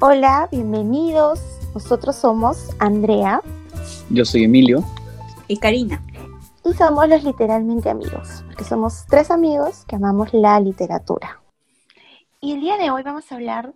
Hola, 0.00 0.48
bienvenidos. 0.50 1.40
Nosotros 1.74 2.16
somos 2.16 2.70
Andrea. 2.78 3.42
Yo 4.08 4.24
soy 4.24 4.44
Emilio. 4.44 4.84
Y 5.46 5.58
Karina. 5.58 6.02
Y 6.64 6.72
somos 6.74 7.08
los 7.08 7.22
literalmente 7.24 7.90
amigos, 7.90 8.42
porque 8.46 8.64
somos 8.64 9.04
tres 9.08 9.30
amigos 9.30 9.84
que 9.86 9.96
amamos 9.96 10.32
la 10.32 10.60
literatura. 10.60 11.40
Y 12.40 12.52
el 12.52 12.60
día 12.60 12.76
de 12.76 12.90
hoy 12.90 13.02
vamos 13.02 13.30
a 13.30 13.34
hablar 13.34 13.72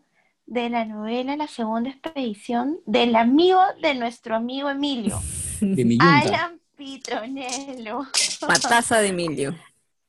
de 0.46 0.68
la 0.70 0.84
novela 0.84 1.36
La 1.36 1.48
Segunda 1.48 1.90
Expedición 1.90 2.78
del 2.86 3.16
amigo 3.16 3.60
de 3.82 3.94
nuestro 3.94 4.36
amigo 4.36 4.70
Emilio, 4.70 5.18
De 5.60 5.84
mi 5.84 5.98
Alan 6.00 6.60
Pitronello. 6.76 8.02
Pataza 8.46 8.98
de 8.98 9.08
Emilio. 9.08 9.54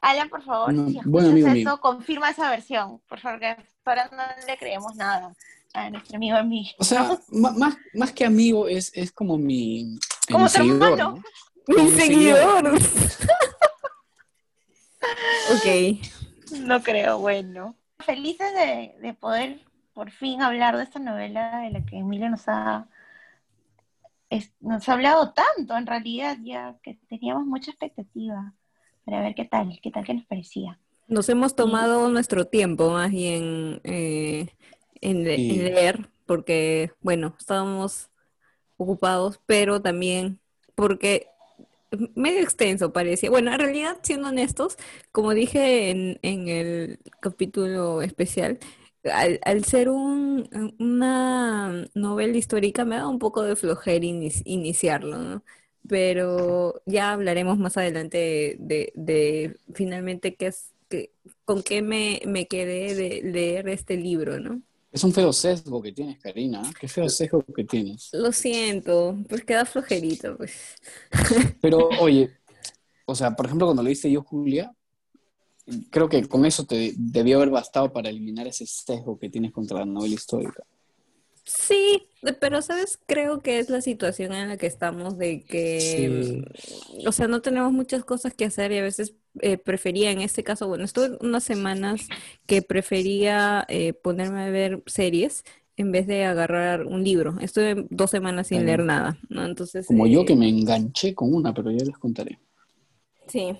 Alan, 0.01 0.29
por 0.29 0.43
favor, 0.43 0.73
No, 0.73 0.87
si 0.87 0.97
escuchas 0.97 1.29
amigo 1.29 1.47
esto, 1.47 1.53
mío. 1.71 1.79
confirma 1.81 2.29
esa 2.29 2.49
versión, 2.49 3.01
por 3.07 3.19
favor, 3.19 3.39
que 3.39 3.55
ahora 3.85 4.09
no 4.11 4.45
le 4.45 4.57
creemos 4.57 4.95
nada 4.95 5.33
a 5.75 5.89
nuestro 5.89 6.15
amigo 6.17 6.37
Emilio. 6.37 6.71
O 6.79 6.83
sea, 6.83 7.19
más, 7.31 7.75
más 7.93 8.11
que 8.13 8.25
amigo, 8.25 8.67
es, 8.67 8.91
es 8.95 9.11
como 9.11 9.37
mi, 9.37 9.97
Como 10.31 10.45
mi 10.45 10.51
tu 10.51 10.61
hermano. 10.61 11.21
Mi 11.67 11.83
mi 11.83 11.89
seguidor. 11.91 12.75
ok. 15.53 15.97
No 16.61 16.81
creo, 16.83 17.19
bueno. 17.19 17.75
Felices 17.99 18.53
de, 18.53 18.95
de 19.01 19.13
poder 19.13 19.61
por 19.93 20.11
fin 20.11 20.41
hablar 20.41 20.75
de 20.77 20.83
esta 20.83 20.99
novela 20.99 21.59
de 21.61 21.71
la 21.71 21.85
que 21.85 21.97
Emilio 21.97 22.29
nos 22.29 22.43
ha, 22.47 22.87
es- 24.29 24.51
nos 24.59 24.87
ha 24.89 24.93
hablado 24.93 25.31
tanto, 25.33 25.75
en 25.77 25.87
realidad, 25.87 26.37
ya 26.43 26.75
que 26.83 26.99
teníamos 27.07 27.45
mucha 27.45 27.71
expectativa 27.71 28.53
para 29.05 29.21
ver 29.21 29.33
qué 29.35 29.45
tal, 29.45 29.79
qué 29.81 29.91
tal 29.91 30.03
que 30.05 30.13
nos 30.13 30.25
parecía. 30.25 30.77
Nos 31.07 31.29
hemos 31.29 31.55
tomado 31.55 32.09
nuestro 32.09 32.45
tiempo 32.45 32.89
más 32.91 33.11
bien 33.11 33.79
eh, 33.83 34.47
en, 35.09 35.23
le- 35.23 35.35
Sí. 35.37 35.51
en 35.51 35.63
leer, 35.65 36.09
porque, 36.25 36.91
bueno, 37.01 37.35
estábamos 37.39 38.09
ocupados, 38.77 39.39
pero 39.45 39.81
también 39.81 40.39
porque 40.75 41.27
medio 42.15 42.41
extenso 42.41 42.91
parecía. 42.93 43.29
Bueno, 43.29 43.53
en 43.53 43.59
realidad, 43.59 43.97
siendo 44.03 44.27
honestos, 44.29 44.77
como 45.11 45.33
dije 45.33 45.89
en, 45.91 46.19
en 46.23 46.47
el 46.49 46.99
capítulo 47.21 48.01
especial, 48.01 48.59
al, 49.13 49.39
al 49.43 49.63
ser 49.65 49.89
un, 49.89 50.49
una 50.79 51.85
novela 51.93 52.35
histórica 52.37 52.85
me 52.85 52.95
da 52.97 53.07
un 53.07 53.19
poco 53.19 53.43
de 53.43 53.55
flojera 53.55 54.03
ini- 54.05 54.41
iniciarlo, 54.45 55.17
¿no? 55.19 55.43
Pero 55.87 56.81
ya 56.87 57.11
hablaremos 57.13 57.59
más 57.59 57.77
adelante 57.77 58.57
de, 58.59 58.91
de 58.95 59.57
finalmente 59.73 60.35
qué 60.35 60.47
es, 60.47 60.73
qué- 60.89 61.11
con 61.45 61.61
qué 61.63 61.81
me, 61.83 62.21
me 62.25 62.47
quedé 62.47 62.95
de 62.95 63.21
leer 63.23 63.69
este 63.69 63.95
libro, 63.95 64.39
¿no? 64.39 64.61
Es 64.95 65.03
un 65.03 65.11
feo 65.11 65.33
sesgo 65.33 65.81
que 65.81 65.91
tienes, 65.91 66.17
Karina. 66.19 66.61
Qué 66.79 66.87
feo 66.87 67.09
sesgo 67.09 67.43
que 67.53 67.65
tienes. 67.65 68.11
Lo 68.13 68.31
siento, 68.31 69.17
pues 69.27 69.43
queda 69.43 69.65
flojerito, 69.65 70.37
pues. 70.37 70.53
Pero, 71.61 71.89
oye, 71.99 72.31
o 73.05 73.13
sea, 73.13 73.35
por 73.35 73.45
ejemplo, 73.45 73.67
cuando 73.67 73.83
leíste 73.83 74.09
Yo, 74.09 74.23
Julia, 74.23 74.73
creo 75.89 76.07
que 76.07 76.25
con 76.29 76.45
eso 76.45 76.65
te 76.65 76.93
debió 76.95 77.35
haber 77.35 77.49
bastado 77.49 77.91
para 77.91 78.07
eliminar 78.07 78.47
ese 78.47 78.65
sesgo 78.65 79.19
que 79.19 79.29
tienes 79.29 79.51
contra 79.51 79.79
la 79.79 79.85
novela 79.85 80.15
histórica. 80.15 80.63
Sí, 81.45 82.07
pero 82.39 82.63
sabes, 82.63 82.99
creo 83.05 83.41
que 83.41 83.59
es 83.59 83.69
la 83.69 83.79
situación 83.81 84.33
en 84.33 84.49
la 84.49 84.57
que 84.57 84.65
estamos 84.65 85.15
de 85.19 85.43
que, 85.43 86.43
o 87.05 87.11
sea, 87.11 87.27
no 87.27 87.43
tenemos 87.43 87.71
muchas 87.71 88.03
cosas 88.03 88.33
que 88.33 88.45
hacer 88.45 88.71
y 88.71 88.79
a 88.79 88.81
veces 88.81 89.13
eh, 89.41 89.59
prefería, 89.59 90.09
en 90.09 90.21
este 90.21 90.43
caso, 90.43 90.67
bueno, 90.67 90.83
estuve 90.83 91.19
unas 91.21 91.43
semanas 91.43 92.07
que 92.47 92.63
prefería 92.63 93.63
eh, 93.69 93.93
ponerme 93.93 94.41
a 94.41 94.49
ver 94.49 94.81
series 94.87 95.43
en 95.77 95.91
vez 95.91 96.07
de 96.07 96.25
agarrar 96.25 96.87
un 96.87 97.03
libro. 97.03 97.35
Estuve 97.39 97.85
dos 97.91 98.09
semanas 98.09 98.47
sin 98.47 98.65
leer 98.65 98.83
nada, 98.83 99.19
¿no? 99.29 99.45
Entonces, 99.45 99.85
Como 99.85 100.07
yo 100.07 100.21
eh, 100.21 100.25
que 100.25 100.35
me 100.35 100.49
enganché 100.49 101.13
con 101.13 101.31
una, 101.31 101.53
pero 101.53 101.69
ya 101.69 101.85
les 101.85 101.97
contaré. 101.99 102.39
Sí. 103.27 103.55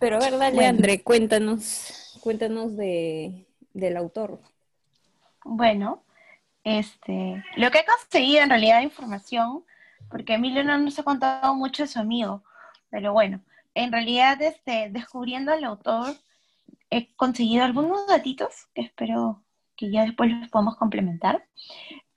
Pero 0.00 0.16
a 0.16 0.18
ver, 0.18 0.36
dale, 0.36 0.56
Bueno. 0.56 0.68
André, 0.68 1.02
cuéntanos, 1.02 2.18
cuéntanos 2.20 2.76
de, 2.76 3.46
del 3.72 3.96
autor. 3.96 4.40
Bueno, 5.44 6.02
este, 6.64 7.42
lo 7.56 7.70
que 7.70 7.78
he 7.78 7.84
conseguido 7.84 8.42
en 8.42 8.50
realidad 8.50 8.78
de 8.78 8.84
información, 8.84 9.64
porque 10.10 10.34
Emilio 10.34 10.64
no 10.64 10.76
nos 10.78 10.98
ha 10.98 11.02
contado 11.02 11.54
mucho 11.54 11.82
de 11.84 11.88
su 11.88 11.98
amigo, 11.98 12.42
pero 12.90 13.12
bueno, 13.12 13.40
en 13.74 13.92
realidad 13.92 14.40
este, 14.42 14.88
descubriendo 14.90 15.52
al 15.52 15.64
autor 15.64 16.16
he 16.90 17.14
conseguido 17.14 17.64
algunos 17.64 18.06
datitos 18.06 18.66
que 18.74 18.82
espero 18.82 19.42
que 19.76 19.90
ya 19.90 20.02
después 20.02 20.30
los 20.32 20.48
podamos 20.48 20.76
complementar. 20.76 21.46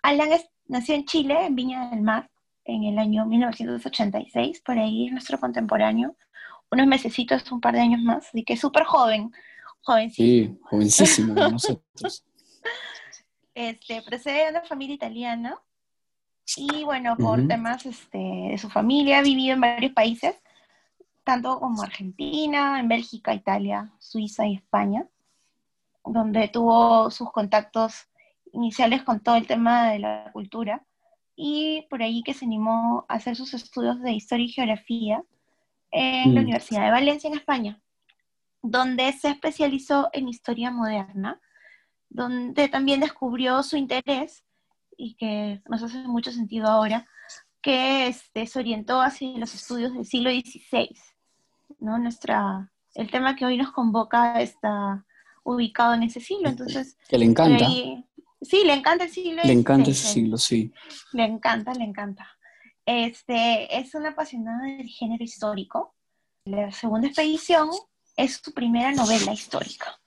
Alan 0.01 0.31
es- 0.33 0.49
nació 0.67 0.95
en 0.95 1.05
Chile, 1.05 1.45
en 1.45 1.55
Viña 1.55 1.89
del 1.91 2.01
Mar, 2.01 2.29
en 2.65 2.83
el 2.85 2.97
año 2.97 3.25
1986, 3.25 4.61
por 4.61 4.79
ahí 4.79 5.05
es 5.07 5.11
nuestro 5.11 5.39
contemporáneo, 5.39 6.15
unos 6.71 6.87
mesecitos, 6.87 7.49
un 7.51 7.61
par 7.61 7.75
de 7.75 7.81
años 7.81 8.01
más, 8.01 8.27
así 8.27 8.43
que 8.43 8.57
súper 8.57 8.83
joven, 8.83 9.31
jovencito. 9.81 10.53
Sí, 10.55 10.59
jovencísimo 10.63 11.33
nosotros. 11.35 12.23
Este, 13.55 14.01
procede 14.01 14.45
de 14.45 14.49
una 14.49 14.61
familia 14.63 14.95
italiana 14.95 15.59
y 16.57 16.83
bueno, 16.83 17.17
por 17.17 17.39
Ujú. 17.39 17.47
temas 17.47 17.85
este, 17.85 18.17
de 18.17 18.57
su 18.57 18.69
familia 18.69 19.19
ha 19.19 19.21
vivido 19.21 19.53
en 19.53 19.61
varios 19.61 19.93
países, 19.93 20.35
tanto 21.23 21.59
como 21.59 21.83
Argentina, 21.83 22.79
en 22.79 22.87
Bélgica, 22.87 23.33
Italia, 23.33 23.91
Suiza 23.99 24.45
y 24.47 24.55
España, 24.55 25.07
donde 26.03 26.47
tuvo 26.49 27.09
sus 27.11 27.31
contactos 27.31 28.07
iniciales 28.51 29.03
con 29.03 29.21
todo 29.21 29.35
el 29.35 29.47
tema 29.47 29.91
de 29.91 29.99
la 29.99 30.29
cultura 30.33 30.85
y 31.35 31.87
por 31.89 32.03
ahí 32.03 32.23
que 32.23 32.33
se 32.33 32.45
animó 32.45 33.05
a 33.07 33.15
hacer 33.15 33.35
sus 33.35 33.53
estudios 33.53 34.01
de 34.01 34.11
historia 34.11 34.45
y 34.45 34.49
geografía 34.49 35.23
en 35.91 36.35
la 36.35 36.41
Mm. 36.41 36.43
Universidad 36.43 36.85
de 36.85 36.91
Valencia, 36.91 37.29
en 37.29 37.35
España, 37.37 37.81
donde 38.61 39.11
se 39.13 39.29
especializó 39.29 40.09
en 40.11 40.27
historia 40.27 40.71
moderna 40.71 41.39
donde 42.13 42.69
también 42.69 42.99
descubrió 42.99 43.61
su 43.63 43.75
interés 43.75 44.43
y 44.95 45.15
que 45.15 45.61
nos 45.67 45.81
hace 45.83 45.97
mucho 46.07 46.31
sentido 46.31 46.67
ahora, 46.67 47.07
que 47.61 48.07
este, 48.07 48.45
se 48.45 48.59
orientó 48.59 49.01
hacia 49.01 49.37
los 49.37 49.53
estudios 49.53 49.93
del 49.93 50.05
siglo 50.05 50.29
XVI. 50.29 50.95
¿no? 51.79 51.97
Nuestra, 51.97 52.71
el 52.93 53.09
tema 53.09 53.35
que 53.35 53.45
hoy 53.45 53.57
nos 53.57 53.71
convoca 53.71 54.39
está 54.41 55.05
ubicado 55.43 55.95
en 55.95 56.03
ese 56.03 56.19
siglo, 56.19 56.49
entonces... 56.49 56.97
Que 57.09 57.17
le 57.17 57.25
encanta. 57.25 57.65
ahí- 57.65 58.05
sí, 58.41 58.61
le 58.65 58.73
encanta 58.73 59.05
el 59.05 59.09
siglo 59.09 59.41
Le 59.43 59.51
encanta 59.51 59.89
ese 59.89 60.07
siglo, 60.07 60.37
sí. 60.37 60.71
le 61.13 61.25
encanta, 61.25 61.73
le 61.73 61.83
encanta. 61.83 62.27
Este, 62.85 63.77
es 63.77 63.95
una 63.95 64.09
apasionada 64.09 64.63
del 64.65 64.87
género 64.87 65.23
histórico. 65.23 65.95
La 66.45 66.71
segunda 66.71 67.07
expedición 67.07 67.69
es 68.15 68.41
su 68.43 68.53
primera 68.53 68.91
novela 68.91 69.33
histórica. 69.33 69.99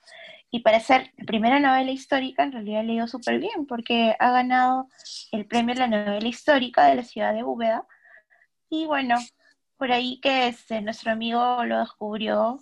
Y 0.57 0.61
para 0.61 0.81
ser 0.81 1.13
la 1.19 1.27
primera 1.27 1.61
novela 1.61 1.91
histórica, 1.91 2.43
en 2.43 2.51
realidad 2.53 2.83
le 2.83 2.95
ido 2.95 3.07
súper 3.07 3.39
bien, 3.39 3.67
porque 3.67 4.17
ha 4.19 4.31
ganado 4.31 4.89
el 5.31 5.45
premio 5.45 5.75
a 5.75 5.81
la 5.81 5.87
novela 5.87 6.27
histórica 6.27 6.87
de 6.87 6.95
la 6.95 7.03
ciudad 7.03 7.35
de 7.35 7.45
Úbeda. 7.45 7.87
Y 8.71 8.87
bueno, 8.87 9.17
por 9.77 9.93
ahí 9.93 10.19
que 10.23 10.49
este, 10.49 10.81
nuestro 10.81 11.13
amigo 11.13 11.63
lo 11.67 11.79
descubrió. 11.81 12.59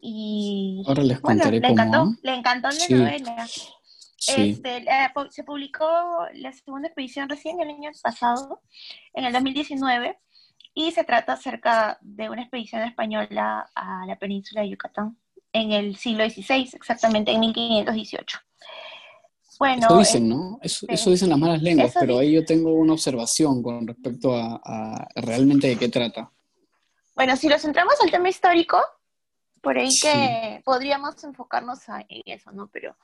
Y 0.00 0.82
Ahora 0.88 1.04
les 1.04 1.20
bueno, 1.20 1.38
contaré 1.44 1.60
le 1.60 1.68
cómo. 1.68 1.72
encantó, 1.72 2.04
¿no? 2.06 2.16
le 2.20 2.34
encantó 2.34 2.66
la 2.66 2.72
Sí. 2.72 2.94
novela. 2.94 3.46
Sí. 3.46 4.50
Este, 4.50 4.84
se 5.30 5.44
publicó 5.44 5.86
la 6.34 6.52
segunda 6.52 6.88
expedición 6.88 7.28
recién 7.28 7.60
el 7.60 7.68
año 7.68 7.92
pasado, 8.02 8.60
en 9.14 9.24
el 9.24 9.32
2019, 9.32 10.18
y 10.74 10.90
se 10.90 11.04
trata 11.04 11.34
acerca 11.34 11.96
de 12.00 12.28
una 12.28 12.42
expedición 12.42 12.82
española 12.82 13.70
a 13.72 14.04
la 14.04 14.18
península 14.18 14.62
de 14.62 14.70
Yucatán 14.70 15.16
en 15.52 15.72
el 15.72 15.96
siglo 15.96 16.28
XVI, 16.28 16.70
exactamente 16.74 17.32
en 17.32 17.40
1518. 17.40 18.38
Bueno, 19.58 19.86
Eso 19.86 19.98
dicen, 19.98 20.24
eh, 20.26 20.28
¿no? 20.28 20.58
Eso, 20.62 21.10
dicen 21.10 21.28
las 21.28 21.38
malas 21.38 21.62
lenguas, 21.62 21.94
pero 21.98 22.18
ahí 22.18 22.32
yo 22.32 22.44
tengo 22.44 22.72
una 22.72 22.94
observación 22.94 23.62
con 23.62 23.86
respecto 23.86 24.34
a, 24.34 24.60
a 24.64 25.08
realmente 25.14 25.68
de 25.68 25.76
qué 25.76 25.88
trata. 25.88 26.30
bueno, 27.14 27.36
si 27.36 27.48
lo 27.48 27.58
centramos 27.58 27.94
al 28.02 28.10
tema 28.10 28.28
histórico, 28.28 28.78
por 29.60 29.78
ahí 29.78 29.90
Sí. 29.92 30.08
que 30.08 30.62
podríamos 30.64 31.22
enfocarnos 31.22 31.78
en 32.08 32.22
eso, 32.26 32.50
¿no? 32.50 32.68
Pero 32.72 32.96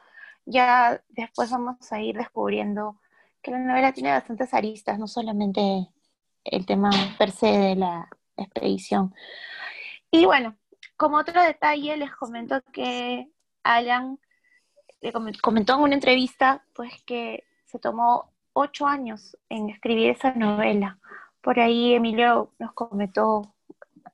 ya 0.47 1.01
después 1.11 1.51
vamos 1.51 1.77
a 1.93 2.01
ir 2.01 2.17
descubriendo 2.17 2.99
que 3.43 3.53
la 3.53 3.59
novela 3.61 3.93
tiene 3.93 4.11
bastantes 4.11 4.53
aristas, 4.53 4.99
no 4.99 5.07
solamente 5.07 5.87
el 6.43 6.67
tema 6.67 6.91
per 7.19 7.31
se 7.31 7.47
de 7.47 7.77
la 7.77 8.09
expedición. 8.37 9.15
Y 10.11 10.25
bueno, 10.25 10.57
como 10.99 11.17
otro 11.17 11.41
detalle, 11.43 11.97
les 11.97 12.15
comento 12.15 12.61
que 12.73 13.29
Alan 13.63 14.19
le 15.01 15.13
com- 15.13 15.33
comentó 15.41 15.75
en 15.75 15.81
una 15.81 15.95
entrevista, 15.95 16.63
pues 16.75 17.03
que 17.05 17.45
se 17.65 17.79
tomó 17.79 18.31
ocho 18.53 18.87
años 18.87 19.37
en 19.49 19.71
escribir 19.71 20.11
esa 20.11 20.33
novela. 20.35 20.99
Por 21.41 21.59
ahí 21.61 21.95
Emilio 21.95 22.53
nos 22.59 22.73
comentó 22.73 23.55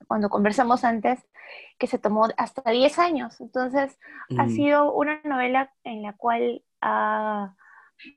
cuando 0.07 0.29
conversamos 0.29 0.83
antes 0.83 1.19
que 1.77 1.87
se 1.87 1.97
tomó 1.99 2.27
hasta 2.37 2.69
10 2.71 2.99
años. 2.99 3.41
Entonces, 3.41 3.99
ha 4.37 4.47
sido 4.49 4.93
una 4.93 5.19
novela 5.23 5.73
en 5.83 6.03
la 6.03 6.13
cual 6.13 6.63
ha 6.81 7.55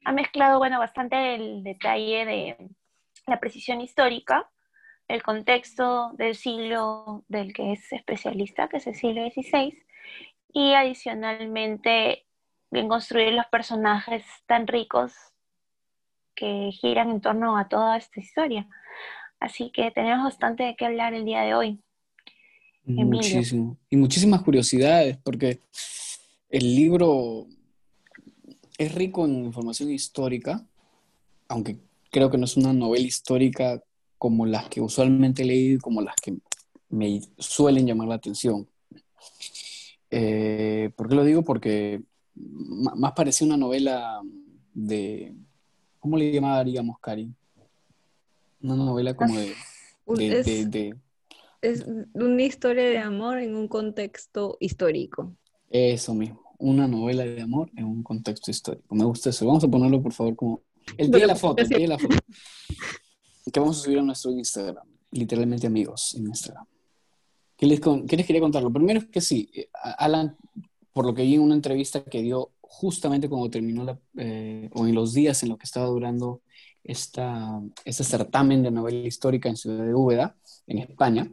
ha 0.05 0.12
mezclado, 0.12 0.59
bueno, 0.59 0.79
bastante 0.81 1.37
el 1.37 1.62
detalle 1.62 2.25
de 2.26 2.69
la 3.29 3.38
precisión 3.38 3.81
histórica, 3.81 4.50
el 5.09 5.23
contexto 5.23 6.13
del 6.19 6.37
siglo 6.37 7.25
del 7.29 7.53
que 7.55 7.73
es 7.73 7.93
especialista, 7.93 8.69
que 8.69 8.77
es 8.77 8.87
el 8.87 8.95
siglo 8.95 9.29
XVI, 9.29 9.77
y 10.53 10.75
adicionalmente 10.75 12.27
en 12.71 12.89
construir 12.89 13.33
los 13.33 13.47
personajes 13.47 14.25
tan 14.47 14.67
ricos 14.67 15.13
que 16.35 16.71
giran 16.73 17.11
en 17.11 17.21
torno 17.21 17.57
a 17.57 17.69
toda 17.69 17.97
esta 17.97 18.21
historia. 18.21 18.69
Así 19.41 19.71
que 19.71 19.91
tenemos 19.91 20.25
bastante 20.25 20.65
de 20.65 20.77
qué 20.77 20.87
hablar 20.87 21.15
el 21.15 21.25
día 21.25 21.43
de 21.43 21.55
hoy. 21.55 21.81
Muchísimo. 22.85 23.77
Y 23.91 23.97
muchísimas 23.97 24.43
curiosidades, 24.43 25.17
porque 25.19 25.61
el 26.49 26.75
libro 26.75 27.47
es 28.79 28.95
rico 28.95 29.25
en 29.25 29.45
información 29.47 29.91
histórica, 29.91 30.65
aunque 31.49 31.79
creo 32.11 32.31
que 32.31 32.39
no 32.39 32.45
es 32.45 32.57
una 32.57 32.73
novela 32.73 33.05
histórica 33.05 33.83
como 34.19 34.47
las 34.47 34.69
que 34.69 34.81
usualmente 34.81 35.43
he 35.43 35.47
leído 35.47 35.76
y 35.76 35.79
como 35.79 36.03
las 36.03 36.15
que 36.17 36.37
me 36.91 37.20
suelen 37.38 37.87
llamar 37.87 38.09
la 38.09 38.15
atención. 38.17 38.69
Eh, 40.11 40.91
¿Por 40.97 41.09
qué 41.09 41.15
lo 41.15 41.25
digo? 41.25 41.43
Porque 41.43 42.03
más 42.35 43.12
parece 43.12 43.44
una 43.44 43.56
novela 43.56 44.20
de... 44.75 45.35
¿Cómo 46.00 46.17
le 46.17 46.32
llamaríamos, 46.32 46.99
Cari? 47.00 47.32
Una 48.62 48.76
novela 48.76 49.15
como 49.15 49.38
de... 49.38 49.55
de, 50.67 50.97
es 51.61 51.85
una 52.14 52.43
historia 52.43 52.85
de 52.85 52.99
amor 52.99 53.38
en 53.38 53.56
un 53.56 53.67
contexto 53.67 54.56
histórico. 54.61 55.35
Eso 55.71 56.14
mismo, 56.14 56.41
una 56.59 56.87
novela 56.87 57.25
de 57.25 57.43
amor 57.43 57.71
en 57.76 57.85
un 57.85 58.03
contexto 58.03 58.50
histórico. 58.50 58.94
Me 58.94 59.05
gusta 59.05 59.31
eso. 59.31 59.47
Vamos 59.47 59.64
a 59.64 59.69
ponerlo, 59.69 60.00
por 60.00 60.12
favor, 60.12 60.37
como 60.37 60.62
el 60.97 61.11
pie 61.11 61.21
de 61.21 61.26
la 61.26 61.35
foto, 61.35 61.62
el 61.62 61.69
pie 61.69 61.81
de 61.81 61.88
la 61.88 61.99
foto. 61.99 62.17
Que 63.53 63.61
vamos 63.61 63.81
a 63.81 63.85
subir 63.85 63.99
a 63.99 64.03
nuestro 64.03 64.31
Instagram, 64.31 64.87
literalmente 65.12 65.67
amigos 65.67 66.15
en 66.15 66.27
Instagram. 66.27 66.67
¿Qué 67.56 67.67
les, 67.67 67.81
¿Qué 67.81 68.17
les 68.17 68.27
quería 68.27 68.41
contar? 68.41 68.62
Lo 68.62 68.73
primero 68.73 69.00
es 69.00 69.06
que 69.06 69.21
sí, 69.21 69.50
eh, 69.53 69.69
Alan, 69.99 70.37
por 70.93 71.06
lo 71.06 71.15
que 71.15 71.23
vi 71.23 71.35
en 71.35 71.43
una 71.43 71.55
entrevista 71.55 72.05
que 72.05 72.23
dio 72.23 72.53
justamente 72.61 73.29
cuando 73.29 73.50
terminó 73.50 73.85
la, 73.85 73.99
eh, 74.17 74.71
o 74.75 74.87
en 74.87 74.95
los 74.95 75.12
días 75.15 75.43
en 75.43 75.49
los 75.49 75.59
que 75.59 75.65
estaba 75.65 75.87
durando 75.87 76.43
esta, 76.85 77.61
este 77.85 78.05
certamen 78.05 78.62
de 78.62 78.71
novela 78.71 79.06
histórica 79.06 79.49
en 79.49 79.56
Ciudad 79.56 79.85
de 79.85 79.95
Úbeda, 79.95 80.37
en 80.67 80.79
España, 80.79 81.31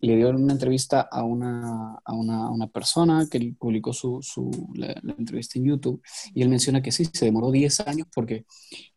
le 0.00 0.16
dio 0.16 0.30
una 0.30 0.52
entrevista 0.52 1.02
a 1.10 1.22
una, 1.22 1.96
a 2.04 2.12
una, 2.12 2.50
una 2.50 2.66
persona 2.66 3.26
que 3.30 3.54
publicó 3.58 3.92
su, 3.92 4.20
su 4.22 4.50
la, 4.74 4.94
entrevista 5.18 5.58
en 5.58 5.66
YouTube 5.66 6.02
y 6.34 6.42
él 6.42 6.48
menciona 6.48 6.82
que 6.82 6.92
sí, 6.92 7.04
se 7.04 7.24
demoró 7.24 7.50
10 7.50 7.80
años 7.80 8.08
porque 8.14 8.46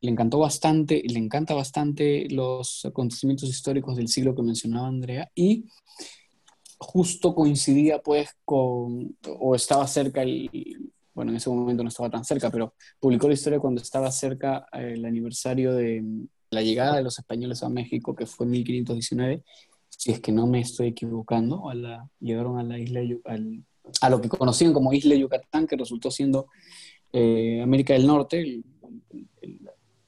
le 0.02 0.12
encantó 0.12 0.40
bastante, 0.40 1.02
le 1.06 1.20
encanta 1.20 1.54
bastante 1.54 2.28
los 2.30 2.86
acontecimientos 2.86 3.50
históricos 3.50 3.96
del 3.96 4.08
siglo 4.08 4.36
que 4.36 4.44
mencionaba 4.44 4.88
Andrea 4.88 5.30
y 5.36 5.66
justo 6.78 7.36
coincidía 7.36 8.02
pues 8.02 8.30
con, 8.46 9.18
o 9.40 9.56
estaba 9.56 9.86
cerca 9.88 10.22
el, 10.22 10.50
bueno, 11.14 11.32
en 11.32 11.38
ese 11.38 11.50
momento 11.50 11.84
no 11.84 11.90
estaba 11.90 12.10
tan 12.10 12.24
cerca, 12.24 12.50
pero 12.50 12.74
publicó 13.00 13.28
la 13.28 13.34
historia 13.34 13.60
cuando 13.60 13.82
estaba 13.82 14.10
cerca 14.12 14.66
el 14.72 15.04
aniversario 15.04 15.74
de 15.74 16.02
la 16.52 16.62
llegada 16.62 16.96
de 16.96 17.04
los 17.04 17.20
españoles 17.20 17.62
a 17.62 17.70
México, 17.70 18.16
que 18.16 18.26
fue 18.26 18.46
en 18.46 18.52
1519, 18.52 19.44
si 20.00 20.12
es 20.12 20.22
que 20.22 20.32
no 20.32 20.48
me 20.48 20.62
estoy 20.62 20.88
equivocando, 20.88 21.70
a 21.70 21.76
la, 21.76 22.10
llegaron 22.22 22.58
a 22.58 22.64
la 22.64 22.80
isla, 22.80 23.02
al, 23.26 23.66
a 24.00 24.10
lo 24.10 24.22
que 24.22 24.30
conocían 24.30 24.72
como 24.72 24.94
Isla 24.94 25.14
Yucatán, 25.14 25.68
que 25.68 25.76
resultó 25.76 26.10
siendo 26.10 26.48
eh, 27.12 27.60
América 27.62 27.92
del 27.92 28.08
Norte, 28.08 28.62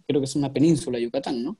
creo 0.08 0.22
que 0.22 0.26
es 0.26 0.36
una 0.38 0.54
península 0.54 0.98
Yucatán, 0.98 1.44
¿no? 1.44 1.58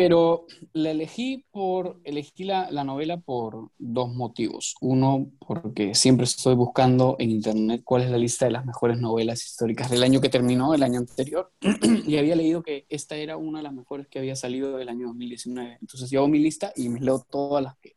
Pero 0.00 0.46
la 0.72 0.92
elegí 0.92 1.44
por, 1.50 2.00
elegí 2.04 2.44
la, 2.44 2.70
la, 2.70 2.84
novela 2.84 3.20
por 3.20 3.70
dos 3.76 4.10
motivos. 4.14 4.74
Uno, 4.80 5.30
porque 5.46 5.94
siempre 5.94 6.24
estoy 6.24 6.54
buscando 6.54 7.16
en 7.18 7.30
internet 7.30 7.82
cuál 7.84 8.04
es 8.04 8.10
la 8.10 8.16
lista 8.16 8.46
de 8.46 8.52
las 8.52 8.64
mejores 8.64 8.98
novelas 8.98 9.44
históricas 9.44 9.90
del 9.90 10.02
año 10.02 10.22
que 10.22 10.30
terminó, 10.30 10.72
el 10.72 10.82
año 10.82 11.00
anterior, 11.00 11.52
y 12.06 12.16
había 12.16 12.34
leído 12.34 12.62
que 12.62 12.86
esta 12.88 13.14
era 13.16 13.36
una 13.36 13.58
de 13.58 13.64
las 13.64 13.74
mejores 13.74 14.08
que 14.08 14.18
había 14.18 14.36
salido 14.36 14.78
del 14.78 14.88
año 14.88 15.08
2019. 15.08 15.76
Entonces 15.82 16.08
yo 16.08 16.20
hago 16.20 16.28
mi 16.28 16.38
lista 16.38 16.72
y 16.74 16.88
me 16.88 17.00
leo 17.00 17.18
todas 17.30 17.62
las 17.62 17.76
que, 17.76 17.96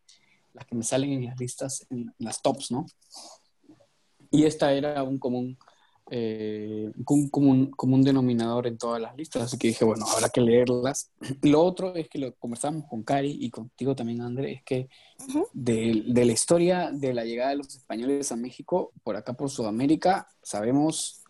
las 0.52 0.66
que 0.66 0.76
me 0.76 0.84
salen 0.84 1.14
en 1.14 1.26
las 1.28 1.40
listas, 1.40 1.88
en 1.90 2.14
las 2.20 2.42
tops, 2.42 2.70
¿no? 2.70 2.86
Y 4.30 4.44
esta 4.44 4.74
era 4.74 5.04
un 5.04 5.20
común 5.20 5.58
eh, 6.12 6.92
como, 7.06 7.52
un, 7.52 8.04
denominador 8.04 8.68
en 8.68 8.78
todas 8.78 9.02
las 9.02 9.16
listas, 9.16 9.44
así 9.44 9.58
que 9.58 9.70
dije, 9.70 9.86
bueno, 9.86 10.06
habrá 10.14 10.30
que 10.30 10.42
leerlas. 10.42 11.12
Lo 11.42 11.62
otro 11.62 11.96
es 11.96 12.10
que 12.10 12.20
lo 12.20 12.36
conversamos 12.36 12.86
con 12.90 13.04
Cari 13.04 13.38
y 13.40 13.50
contigo 13.50 13.96
también, 13.96 14.22
André, 14.22 14.54
es 14.54 14.64
que 14.64 14.90
de, 15.54 16.04
la 16.06 16.32
historia 16.32 16.92
de 16.92 17.14
la 17.14 17.24
llegada 17.24 17.52
de 17.52 17.58
los 17.58 17.76
españoles 17.76 18.32
a 18.32 18.36
México, 18.36 18.92
por 19.04 19.16
acá 19.16 19.34
por 19.34 19.50
Sudamérica, 19.50 20.28
sabemos 20.42 21.22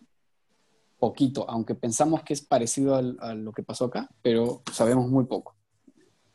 poquito, 0.98 1.50
aunque 1.50 1.76
pensamos 1.76 2.24
que 2.24 2.34
es 2.34 2.42
parecido 2.42 2.96
a 2.96 3.34
lo 3.34 3.52
que 3.52 3.64
pasó 3.64 3.86
acá, 3.86 4.10
pero 4.22 4.64
sabemos 4.72 5.10
muy 5.10 5.26
poco. 5.26 5.56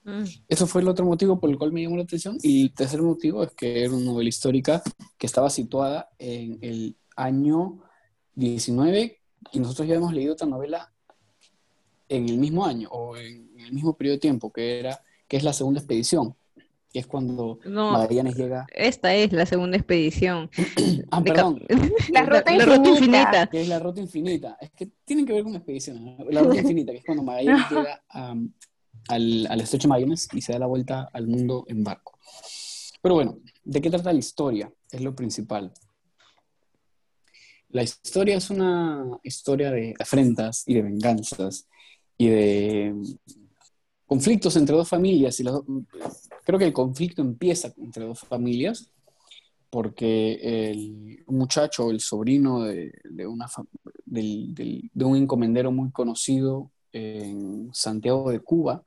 Mm. 0.05 0.25
Eso 0.49 0.67
fue 0.67 0.81
el 0.81 0.89
otro 0.89 1.05
motivo 1.05 1.39
por 1.39 1.51
el 1.51 1.59
cual 1.59 1.73
me 1.73 1.83
llamó 1.83 1.97
la 1.97 2.05
atención. 2.05 2.39
Y 2.43 2.63
el 2.63 2.75
tercer 2.75 3.03
motivo 3.03 3.43
es 3.43 3.53
que 3.53 3.85
era 3.85 3.93
una 3.93 4.07
novela 4.07 4.29
histórica 4.29 4.83
que 5.19 5.27
estaba 5.27 5.51
situada 5.51 6.09
en 6.19 6.59
el 6.63 6.97
año 7.17 7.83
19 8.39 9.19
y 9.53 9.59
nosotros 9.59 9.89
ya 9.89 9.97
hemos 9.97 10.13
leído 10.13 10.35
otra 10.35 10.47
novela 10.47 10.93
en 12.09 12.29
el 12.29 12.39
mismo 12.39 12.65
año 12.65 12.89
o 12.91 13.17
en 13.17 13.51
el 13.59 13.73
mismo 13.73 13.97
periodo 13.97 14.15
de 14.15 14.21
tiempo, 14.21 14.53
que, 14.53 14.79
era, 14.79 15.03
que 15.27 15.37
es 15.37 15.43
la 15.43 15.53
segunda 15.53 15.81
expedición, 15.81 16.35
que 16.93 17.01
es 17.01 17.07
cuando 17.07 17.59
Magallanes 17.67 18.37
llega... 18.37 18.67
Esta 18.73 19.15
es 19.15 19.33
la 19.33 19.45
segunda 19.45 19.77
expedición. 19.77 20.51
ah, 21.11 21.23
perdón. 21.23 21.63
La, 22.13 22.25
ruta, 22.25 22.53
infinita. 22.55 23.47
Que 23.49 23.63
es 23.63 23.69
la 23.69 23.79
ruta 23.79 24.01
infinita. 24.01 24.57
Es 24.61 24.71
que 24.71 24.89
tienen 25.05 25.27
que 25.27 25.35
ver 25.35 25.43
con 25.43 25.55
expedición. 25.55 26.17
La 26.31 26.43
ruta 26.43 26.61
infinita, 26.61 26.93
que 26.93 26.99
es 26.99 27.05
cuando 27.05 27.23
Magallanes 27.25 27.67
llega 27.71 28.03
al, 28.09 29.47
al 29.51 29.61
estrecho 29.61 29.89
Magallanes 29.89 30.29
y 30.33 30.41
se 30.41 30.53
da 30.53 30.61
la 30.61 30.67
vuelta 30.67 31.09
al 31.13 31.27
mundo 31.27 31.65
en 31.69 31.85
barco. 31.85 32.19
Pero 33.03 33.15
bueno, 33.17 33.39
¿de 33.65 33.81
qué 33.81 33.91
trata 33.91 34.13
la 34.13 34.19
historia? 34.19 34.73
Es 34.91 35.01
lo 35.01 35.15
principal. 35.15 35.73
La 37.71 37.83
historia 37.83 38.37
es 38.37 38.51
una 38.51 39.05
historia 39.23 39.71
de 39.71 39.95
afrentas 39.99 40.65
y 40.67 40.75
de 40.75 40.83
venganzas 40.83 41.69
y 42.17 42.29
de 42.29 42.95
conflictos 44.07 44.57
entre 44.57 44.75
dos 44.75 44.89
familias. 44.89 45.39
Y 45.41 45.45
creo 46.45 46.59
que 46.59 46.65
el 46.65 46.73
conflicto 46.73 47.21
empieza 47.21 47.73
entre 47.77 48.07
dos 48.07 48.21
familias 48.21 48.91
porque 49.71 50.71
el 50.71 51.25
muchacho, 51.27 51.91
el 51.91 52.01
sobrino 52.01 52.63
de, 52.63 52.91
una, 53.27 53.47
de 54.07 55.05
un 55.05 55.17
encomendero 55.17 55.71
muy 55.71 55.91
conocido 55.91 56.71
en 56.93 57.69
Santiago 57.75 58.31
de 58.31 58.41
Cuba, 58.41 58.83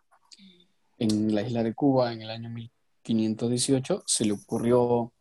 en 0.97 1.33
la 1.33 1.43
isla 1.43 1.63
de 1.63 1.73
Cuba 1.73 2.13
en 2.13 2.23
el 2.23 2.31
año 2.31 2.49
1518, 2.49 4.03
se 4.05 4.25
le 4.25 4.31
ocurrió 4.31 5.13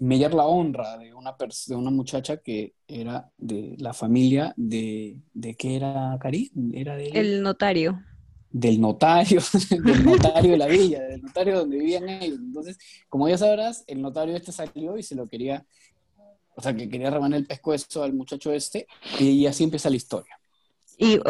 mellar 0.00 0.34
la 0.34 0.46
honra 0.46 0.98
de 0.98 1.14
una, 1.14 1.34
de 1.66 1.74
una 1.74 1.90
muchacha 1.90 2.38
que 2.38 2.74
era 2.86 3.30
de 3.36 3.76
la 3.78 3.92
familia 3.92 4.52
de, 4.56 5.18
¿de 5.32 5.54
qué 5.54 5.76
era 5.76 6.16
Cari? 6.20 6.50
Era 6.72 6.96
de, 6.96 7.08
el 7.08 7.42
notario. 7.42 8.02
Del 8.50 8.80
notario, 8.80 9.40
del 9.70 10.04
notario 10.04 10.52
de 10.52 10.58
la 10.58 10.66
villa, 10.66 11.02
del 11.02 11.22
notario 11.22 11.58
donde 11.58 11.78
vivían 11.78 12.08
ellos. 12.08 12.38
Entonces, 12.38 12.78
como 13.08 13.28
ya 13.28 13.36
sabrás, 13.36 13.84
el 13.86 14.00
notario 14.00 14.36
este 14.36 14.52
salió 14.52 14.96
y 14.96 15.02
se 15.02 15.14
lo 15.14 15.26
quería, 15.26 15.66
o 16.54 16.62
sea, 16.62 16.74
que 16.74 16.88
quería 16.88 17.10
rebanar 17.10 17.38
el 17.38 17.46
pescuezo 17.46 18.02
al 18.02 18.14
muchacho 18.14 18.52
este, 18.52 18.86
y 19.18 19.46
así 19.46 19.64
empieza 19.64 19.90
la 19.90 19.96
historia. 19.96 20.38
Y 20.98 21.20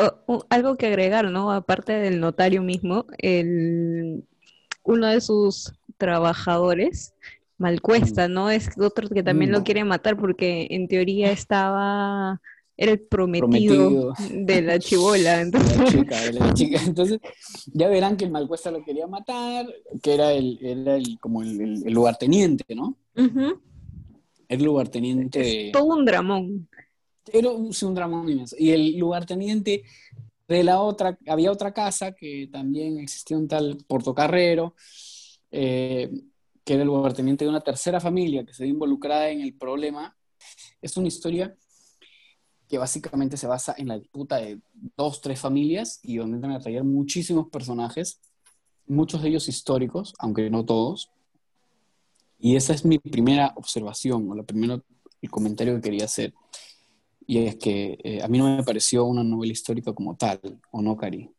algo 0.50 0.76
que 0.76 0.86
agregar, 0.86 1.28
¿no? 1.30 1.50
Aparte 1.50 1.92
del 1.92 2.20
notario 2.20 2.62
mismo, 2.62 3.06
el, 3.18 4.24
uno 4.84 5.06
de 5.08 5.20
sus 5.20 5.72
trabajadores 5.98 7.14
Malcuesta, 7.58 8.28
¿no? 8.28 8.50
Es 8.50 8.68
otro 8.78 9.08
que 9.08 9.22
también 9.22 9.52
lo 9.52 9.64
quiere 9.64 9.84
matar 9.84 10.16
porque 10.16 10.66
en 10.70 10.88
teoría 10.88 11.30
estaba, 11.32 12.40
era 12.76 12.92
el 12.92 13.00
prometido, 13.00 14.12
de 14.30 14.62
la 14.62 14.78
chivola. 14.78 15.40
Entonces... 16.86 17.18
ya 17.72 17.88
verán 17.88 18.16
que 18.16 18.26
el 18.26 18.30
Malcuesta 18.30 18.70
lo 18.70 18.84
quería 18.84 19.06
matar, 19.06 19.66
que 20.02 20.14
era 20.14 20.32
el, 20.32 20.58
era 20.60 20.96
el 20.96 21.18
como 21.18 21.42
el, 21.42 21.82
el, 21.86 21.92
lugarteniente, 21.92 22.74
¿no? 22.74 22.96
El 23.14 24.62
lugarteniente. 24.62 25.68
Es 25.68 25.72
todo 25.72 25.96
un 25.96 26.04
dramón. 26.04 26.68
Era 27.32 27.50
un, 27.50 27.72
un 27.80 27.94
dramón 27.94 28.28
inmenso. 28.28 28.54
Y 28.58 28.70
el 28.70 28.98
lugarteniente 28.98 29.82
de 30.46 30.62
la 30.62 30.80
otra, 30.80 31.18
había 31.26 31.50
otra 31.50 31.72
casa 31.72 32.12
que 32.12 32.48
también 32.52 32.98
existía 32.98 33.36
un 33.36 33.48
tal 33.48 33.78
Portocarrero. 33.86 34.74
Eh, 35.50 36.10
que 36.66 36.74
era 36.74 36.82
el 36.82 36.88
lugarteniente 36.88 37.44
de 37.44 37.48
una 37.48 37.60
tercera 37.60 38.00
familia 38.00 38.44
que 38.44 38.52
se 38.52 38.64
ve 38.64 38.70
involucrada 38.70 39.30
en 39.30 39.40
el 39.40 39.54
problema, 39.54 40.16
es 40.82 40.96
una 40.96 41.06
historia 41.06 41.56
que 42.68 42.76
básicamente 42.76 43.36
se 43.36 43.46
basa 43.46 43.72
en 43.78 43.86
la 43.86 43.96
disputa 43.96 44.38
de 44.38 44.60
dos, 44.96 45.20
tres 45.20 45.38
familias 45.38 46.00
y 46.02 46.16
donde 46.16 46.34
entran 46.34 46.54
a 46.54 46.58
traer 46.58 46.82
muchísimos 46.82 47.48
personajes, 47.50 48.20
muchos 48.88 49.22
de 49.22 49.28
ellos 49.28 49.48
históricos, 49.48 50.12
aunque 50.18 50.50
no 50.50 50.64
todos. 50.64 51.12
Y 52.40 52.56
esa 52.56 52.74
es 52.74 52.84
mi 52.84 52.98
primera 52.98 53.52
observación, 53.54 54.28
o 54.28 54.34
la 54.34 54.42
primera, 54.42 54.82
el 55.22 55.30
comentario 55.30 55.76
que 55.76 55.82
quería 55.82 56.06
hacer. 56.06 56.34
Y 57.28 57.38
es 57.46 57.54
que 57.54 57.96
eh, 58.02 58.22
a 58.24 58.26
mí 58.28 58.38
no 58.38 58.56
me 58.56 58.64
pareció 58.64 59.04
una 59.04 59.22
novela 59.22 59.52
histórica 59.52 59.92
como 59.92 60.16
tal, 60.16 60.40
¿o 60.72 60.82
no, 60.82 60.96
Cari? 60.96 61.30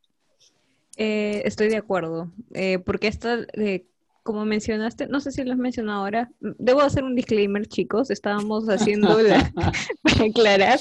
Eh, 0.95 1.41
estoy 1.43 1.67
de 1.67 1.77
acuerdo, 1.77 2.31
eh, 2.53 2.79
porque 2.79 3.07
esta, 3.07 3.37
como 4.27 4.43
mencionaste, 4.43 5.07
no 5.07 5.21
sé 5.21 5.31
si 5.31 5.41
lo 5.45 5.53
has 5.53 5.57
mencionado 5.57 6.01
ahora, 6.01 6.29
debo 6.41 6.81
hacer 6.81 7.05
un 7.05 7.15
disclaimer, 7.15 7.65
chicos, 7.65 8.11
estábamos 8.11 8.67
haciendo, 8.67 9.21
la, 9.21 9.53
para 10.03 10.25
aclarar, 10.25 10.79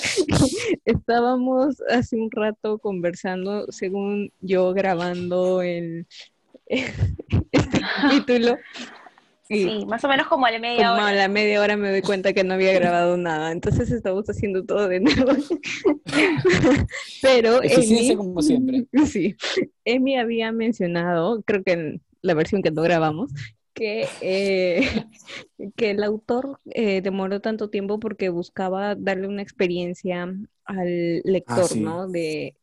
estábamos 0.84 1.80
hace 1.88 2.16
un 2.16 2.28
rato 2.32 2.80
conversando, 2.80 3.70
según 3.70 4.32
yo 4.40 4.72
grabando 4.72 5.62
el, 5.62 6.08
este 6.66 7.80
capítulo. 8.02 8.58
sí, 9.44 9.84
más 9.86 10.02
o 10.02 10.08
menos 10.08 10.26
como 10.26 10.46
a 10.46 10.50
la 10.50 10.58
media 10.58 10.92
hora. 10.92 11.06
a 11.06 11.12
la 11.12 11.28
media 11.28 11.60
hora 11.60 11.76
me 11.76 11.90
doy 11.90 12.02
cuenta 12.02 12.32
que 12.32 12.42
no 12.42 12.54
había 12.54 12.72
grabado 12.72 13.16
nada, 13.16 13.52
entonces 13.52 13.92
estamos 13.92 14.28
haciendo 14.28 14.64
todo 14.64 14.88
de 14.88 14.98
nuevo. 14.98 15.30
Pero 17.22 17.62
Emi, 17.62 18.16
como 18.16 18.42
siempre. 18.42 18.86
Sí, 19.06 19.36
Emi 19.84 20.18
había 20.18 20.50
mencionado, 20.50 21.42
creo 21.42 21.62
que 21.62 21.72
en 21.74 22.02
la 22.26 22.34
versión 22.34 22.62
que 22.62 22.70
no 22.70 22.82
grabamos, 22.82 23.32
que, 23.76 24.08
eh, 24.22 24.80
que 25.76 25.90
el 25.90 26.02
autor 26.02 26.58
eh, 26.70 27.02
demoró 27.02 27.40
tanto 27.40 27.70
tiempo 27.70 28.00
porque 28.00 28.30
buscaba 28.30 28.94
darle 28.96 29.28
una 29.28 29.42
experiencia 29.42 30.34
al 30.64 31.20
lector, 31.24 31.68
ah, 31.70 31.76
¿no? 31.76 32.08
De, 32.08 32.56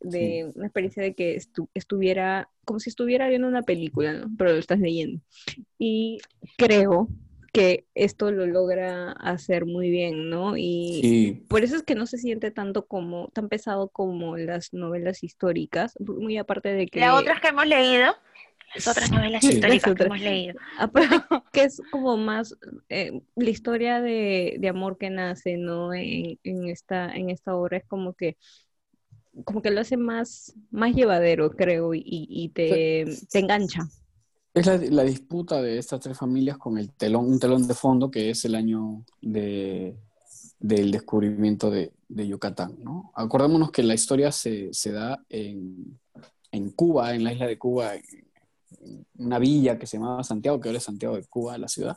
una 0.54 0.66
experiencia 0.66 1.02
de 1.02 1.14
que 1.14 1.40
estuviera 1.72 2.50
como 2.64 2.80
si 2.80 2.90
estuviera 2.90 3.28
viendo 3.28 3.46
una 3.46 3.62
película, 3.62 4.12
¿no? 4.12 4.26
Pero 4.36 4.52
lo 4.52 4.58
estás 4.58 4.80
leyendo. 4.80 5.20
Y 5.78 6.18
creo 6.56 7.08
que 7.52 7.86
esto 7.94 8.32
lo 8.32 8.46
logra 8.46 9.12
hacer 9.12 9.64
muy 9.64 9.88
bien, 9.88 10.28
¿no? 10.28 10.54
Y 10.56 11.44
por 11.48 11.62
eso 11.62 11.76
es 11.76 11.84
que 11.84 11.94
no 11.94 12.06
se 12.06 12.18
siente 12.18 12.50
tanto 12.50 12.86
como, 12.86 13.28
tan 13.28 13.48
pesado 13.48 13.88
como 13.88 14.36
las 14.36 14.72
novelas 14.72 15.22
históricas, 15.22 15.94
muy 16.00 16.36
aparte 16.36 16.70
de 16.70 16.88
que... 16.88 16.98
Las 16.98 17.14
otras 17.14 17.40
que 17.40 17.48
hemos 17.48 17.66
leído 17.66 18.12
otras 18.86 19.10
novelas 19.10 19.44
históricas 19.44 19.94
que 19.94 20.02
hemos 20.04 20.20
leído. 20.20 20.58
Aparte 20.78 21.16
que 21.52 21.64
es 21.64 21.80
como 21.90 22.16
más 22.16 22.56
eh, 22.88 23.20
la 23.36 23.50
historia 23.50 24.00
de, 24.00 24.60
amor 24.68 24.98
que 24.98 25.10
nace, 25.10 25.56
¿no? 25.56 25.92
En, 25.94 26.38
esta, 26.68 27.14
en 27.14 27.30
esta 27.30 27.54
obra 27.54 27.78
es 27.78 27.84
como 27.86 28.14
que 28.14 28.36
como 29.44 29.62
que 29.62 29.72
lo 29.72 29.80
hace 29.80 29.96
más, 29.96 30.54
más 30.70 30.94
llevadero, 30.94 31.50
creo, 31.50 31.90
y, 31.92 32.52
te, 32.54 33.04
te, 33.28 33.38
engancha. 33.40 33.80
Es 34.54 34.66
la, 34.92 35.02
disputa 35.02 35.60
de 35.60 35.78
estas 35.78 35.98
tres 35.98 36.16
familias 36.16 36.56
con 36.56 36.78
el 36.78 36.92
telón, 36.92 37.26
un 37.26 37.40
telón 37.40 37.66
de 37.66 37.74
fondo 37.74 38.12
que 38.12 38.30
es 38.30 38.44
el 38.44 38.54
año 38.54 39.04
de, 39.20 39.96
del 40.60 40.92
descubrimiento 40.92 41.68
de, 41.68 41.92
Yucatán, 42.08 42.76
¿no? 42.84 43.10
Acordémonos 43.16 43.72
que 43.72 43.82
la 43.82 43.94
historia 43.94 44.30
se, 44.30 44.72
se 44.72 44.92
da 44.92 45.24
en, 45.28 45.98
en 46.52 46.70
Cuba, 46.70 47.12
en 47.12 47.24
la 47.24 47.32
isla 47.32 47.48
de 47.48 47.58
Cuba, 47.58 47.94
una 49.18 49.38
villa 49.38 49.78
que 49.78 49.86
se 49.86 49.96
llamaba 49.96 50.24
Santiago, 50.24 50.60
que 50.60 50.68
ahora 50.68 50.78
es 50.78 50.84
Santiago 50.84 51.16
de 51.16 51.24
Cuba, 51.24 51.58
la 51.58 51.68
ciudad. 51.68 51.96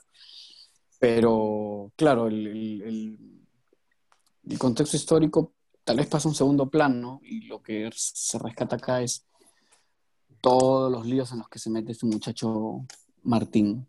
Pero, 0.99 1.91
claro, 1.95 2.27
el, 2.27 3.17
contexto 4.57 4.97
histórico 4.97 5.53
tal 5.83 5.97
vez 5.97 6.07
pasa 6.07 6.27
un 6.27 6.35
segundo 6.35 6.69
plano 6.69 7.19
y 7.23 7.41
lo 7.41 7.61
que 7.61 7.89
se 7.93 8.39
rescata 8.39 8.77
acá 8.77 9.01
es 9.01 9.25
todos 10.41 10.91
los 10.91 11.05
líos 11.05 11.31
en 11.31 11.39
los 11.39 11.49
que 11.49 11.59
se 11.59 11.69
mete 11.69 11.91
este 11.91 12.05
muchacho 12.05 12.85
Martín. 13.23 13.87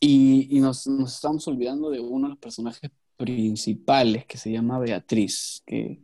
Y, 0.00 0.56
y 0.56 0.60
nos, 0.60 0.86
nos, 0.86 1.14
estamos 1.14 1.46
olvidando 1.48 1.90
de 1.90 2.00
uno 2.00 2.26
de 2.26 2.30
los 2.30 2.38
personajes 2.38 2.90
principales 3.16 4.26
que 4.26 4.38
se 4.38 4.50
llama 4.50 4.78
Beatriz, 4.78 5.62
que 5.64 6.03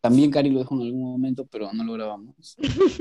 también 0.00 0.30
Cari 0.30 0.50
lo 0.50 0.60
dejó 0.60 0.74
en 0.76 0.82
algún 0.82 1.02
momento, 1.02 1.46
pero 1.46 1.72
no 1.72 1.84
lo 1.84 1.92
grabamos. 1.92 2.56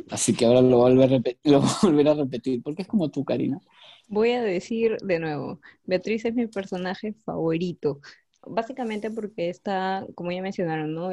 Así 0.10 0.34
que 0.34 0.46
ahora 0.46 0.62
lo 0.62 0.78
voy 0.78 1.02
a, 1.02 1.08
repetir, 1.08 1.56
a 1.56 2.14
repetir, 2.14 2.62
porque 2.62 2.82
es 2.82 2.88
como 2.88 3.10
tú, 3.10 3.24
Karina. 3.24 3.60
Voy 4.08 4.32
a 4.32 4.42
decir 4.42 4.98
de 5.02 5.20
nuevo, 5.20 5.60
Beatriz 5.86 6.26
es 6.26 6.34
mi 6.34 6.48
personaje 6.48 7.14
favorito. 7.14 8.02
Básicamente 8.46 9.12
porque 9.12 9.50
está, 9.50 10.06
como 10.16 10.32
ya 10.32 10.42
mencionaron, 10.42 10.94
¿no? 10.94 11.12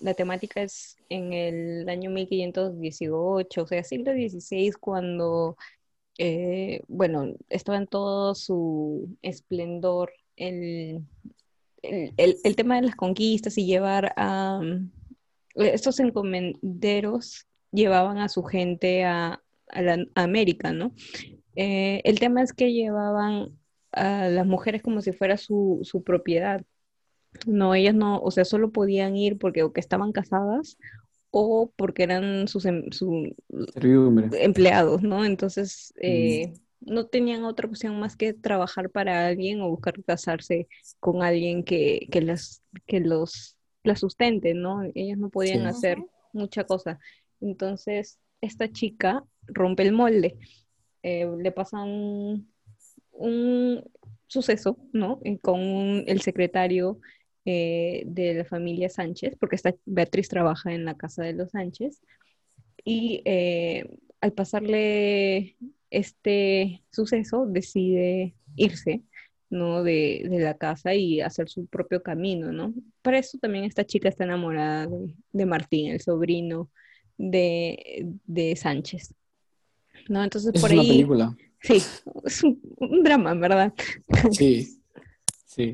la 0.00 0.14
temática 0.14 0.62
es 0.62 0.96
en 1.08 1.32
el 1.32 1.88
año 1.88 2.10
1518, 2.10 3.62
o 3.62 3.66
sea, 3.66 3.84
siglo 3.84 4.12
XVI, 4.12 4.72
cuando, 4.80 5.56
eh, 6.18 6.80
bueno, 6.88 7.34
estaba 7.50 7.78
en 7.78 7.86
todo 7.86 8.34
su 8.34 9.16
esplendor 9.22 10.12
el, 10.36 11.02
el, 11.82 12.36
el, 12.42 12.56
tema 12.56 12.76
de 12.76 12.82
las 12.82 12.96
conquistas 12.96 13.58
y 13.58 13.66
llevar 13.66 14.14
a, 14.16 14.60
estos 15.56 16.00
encomenderos 16.00 17.46
llevaban 17.72 18.18
a 18.18 18.28
su 18.28 18.42
gente 18.42 19.04
a, 19.04 19.42
América, 20.14 20.72
¿no? 20.72 20.94
Eh, 21.56 22.00
el 22.04 22.20
tema 22.20 22.40
es 22.40 22.52
que 22.52 22.72
llevaban 22.72 23.58
a 23.90 24.28
las 24.28 24.46
mujeres 24.46 24.80
como 24.80 25.02
si 25.02 25.12
fuera 25.12 25.36
su, 25.36 25.82
propiedad. 26.04 26.62
No, 27.46 27.74
ellas 27.74 27.96
no, 27.96 28.20
o 28.20 28.30
sea, 28.30 28.44
solo 28.44 28.70
podían 28.70 29.16
ir 29.16 29.38
porque 29.38 29.64
o 29.64 29.72
que 29.72 29.80
estaban 29.80 30.12
casadas 30.12 30.78
o 31.32 31.72
porque 31.74 32.04
eran 32.04 32.46
sus 32.46 32.64
em, 32.64 32.84
empleados, 34.38 35.02
¿no? 35.02 35.24
Entonces, 35.24 35.92
eh, 36.00 36.52
mm. 36.80 36.92
no 36.94 37.06
tenían 37.06 37.42
otra 37.42 37.66
opción 37.66 37.98
más 37.98 38.14
que 38.14 38.32
trabajar 38.34 38.88
para 38.90 39.26
alguien 39.26 39.60
o 39.62 39.68
buscar 39.68 40.00
casarse 40.04 40.68
con 41.00 41.24
alguien 41.24 41.64
que, 41.64 42.06
que, 42.12 42.20
las, 42.22 42.62
que 42.86 43.00
los 43.00 43.55
la 43.86 43.96
sustenten, 43.96 44.60
¿no? 44.60 44.82
Ellos 44.94 45.18
no 45.18 45.30
podían 45.30 45.66
hacer 45.66 45.98
mucha 46.32 46.64
cosa. 46.64 46.98
Entonces, 47.40 48.18
esta 48.40 48.70
chica 48.70 49.24
rompe 49.46 49.82
el 49.82 49.92
molde. 49.92 50.36
Eh, 51.02 51.26
le 51.38 51.52
pasa 51.52 51.82
un, 51.82 52.50
suceso, 54.26 54.76
¿no? 54.92 55.20
Con 55.40 56.04
el 56.06 56.20
secretario 56.20 57.00
eh, 57.44 58.02
de 58.06 58.34
la 58.34 58.44
familia 58.44 58.88
Sánchez, 58.88 59.36
porque 59.38 59.56
esta 59.56 59.74
Beatriz 59.84 60.28
trabaja 60.28 60.74
en 60.74 60.84
la 60.84 60.96
casa 60.96 61.22
de 61.22 61.32
los 61.32 61.52
Sánchez, 61.52 62.02
y 62.84 63.22
eh, 63.24 63.84
al 64.20 64.32
pasarle 64.32 65.56
este 65.90 66.82
suceso 66.90 67.46
decide 67.46 68.34
irse 68.56 69.02
¿no? 69.50 69.82
De, 69.82 70.26
la 70.30 70.56
casa 70.56 70.94
y 70.94 71.20
hacer 71.20 71.48
su 71.48 71.66
propio 71.66 72.02
camino, 72.02 72.52
¿no? 72.52 72.74
Para 73.02 73.18
eso 73.18 73.38
también 73.38 73.64
esta 73.64 73.84
chica 73.84 74.08
está 74.08 74.24
enamorada 74.24 74.88
de, 75.32 75.46
Martín, 75.46 75.90
el 75.90 76.00
sobrino 76.00 76.70
de, 77.16 78.54
Sánchez, 78.56 79.14
¿no? 80.08 80.22
Entonces 80.22 80.60
por 80.60 80.70
ahí... 80.70 80.78
Es 80.78 80.84
una 80.84 80.92
película. 80.92 81.36
Sí, 81.60 81.82
es 82.24 82.42
un, 82.42 83.02
drama, 83.02 83.34
¿verdad? 83.34 83.72
Sí, 84.30 84.80
sí. 85.46 85.72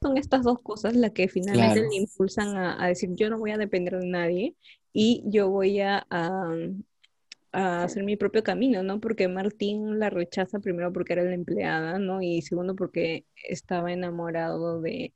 Son 0.00 0.16
estas 0.16 0.42
dos 0.42 0.60
cosas 0.60 0.94
las 0.94 1.12
que 1.12 1.28
finalmente 1.28 1.88
le 1.88 1.96
impulsan 1.96 2.56
a, 2.56 2.86
decir, 2.88 3.10
yo 3.14 3.30
no 3.30 3.38
voy 3.38 3.50
a 3.50 3.58
depender 3.58 3.98
de 3.98 4.06
nadie 4.06 4.54
y 4.92 5.22
yo 5.26 5.50
voy 5.50 5.80
a 5.80 6.06
a 6.10 6.52
hacer 7.56 8.04
mi 8.04 8.16
propio 8.16 8.42
camino, 8.42 8.82
¿no? 8.82 9.00
Porque 9.00 9.28
Martín 9.28 9.98
la 9.98 10.10
rechaza 10.10 10.58
primero 10.58 10.92
porque 10.92 11.14
era 11.14 11.24
la 11.24 11.34
empleada, 11.34 11.98
¿no? 11.98 12.20
Y 12.20 12.42
segundo 12.42 12.76
porque 12.76 13.24
estaba 13.48 13.92
enamorado 13.92 14.80
de, 14.82 15.10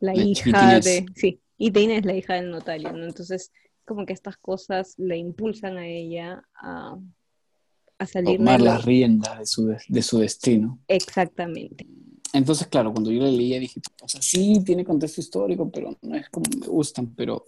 la 0.00 0.14
hija 0.14 0.80
de... 0.80 1.04
Sí, 1.14 1.40
y 1.58 1.70
de 1.70 1.96
es 1.96 2.06
la 2.06 2.14
hija 2.16 2.34
del 2.34 2.50
notario, 2.50 2.92
¿no? 2.92 3.04
Entonces, 3.04 3.52
como 3.84 4.06
que 4.06 4.14
estas 4.14 4.38
cosas 4.38 4.94
le 4.96 5.18
impulsan 5.18 5.76
a 5.76 5.86
ella 5.86 6.42
a, 6.54 6.98
a 7.98 8.06
salir... 8.06 8.38
Tomar 8.38 8.62
las 8.62 8.84
riendas 8.84 9.38
de 9.38 9.46
su, 9.46 9.76
de 9.88 10.02
su 10.02 10.18
destino. 10.20 10.78
Exactamente. 10.88 11.86
Entonces, 12.32 12.66
claro, 12.68 12.92
cuando 12.92 13.10
yo 13.10 13.22
la 13.22 13.30
leía 13.30 13.58
dije, 13.58 13.80
o 14.02 14.08
sea, 14.08 14.22
sí 14.22 14.62
tiene 14.64 14.84
contexto 14.84 15.20
histórico, 15.20 15.70
pero 15.70 15.98
no 16.00 16.16
es 16.16 16.30
como 16.30 16.46
me 16.58 16.66
gustan, 16.66 17.12
pero 17.14 17.44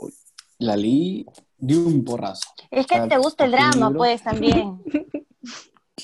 la 0.59 0.77
leí 0.77 1.27
de 1.59 1.79
un 1.79 2.05
porrazo. 2.05 2.49
Es 2.71 2.87
que 2.87 3.01
te 3.01 3.19
gusta 3.19 3.45
el 3.45 3.53
drama, 3.53 3.93
pues, 3.93 4.23
también. 4.23 4.83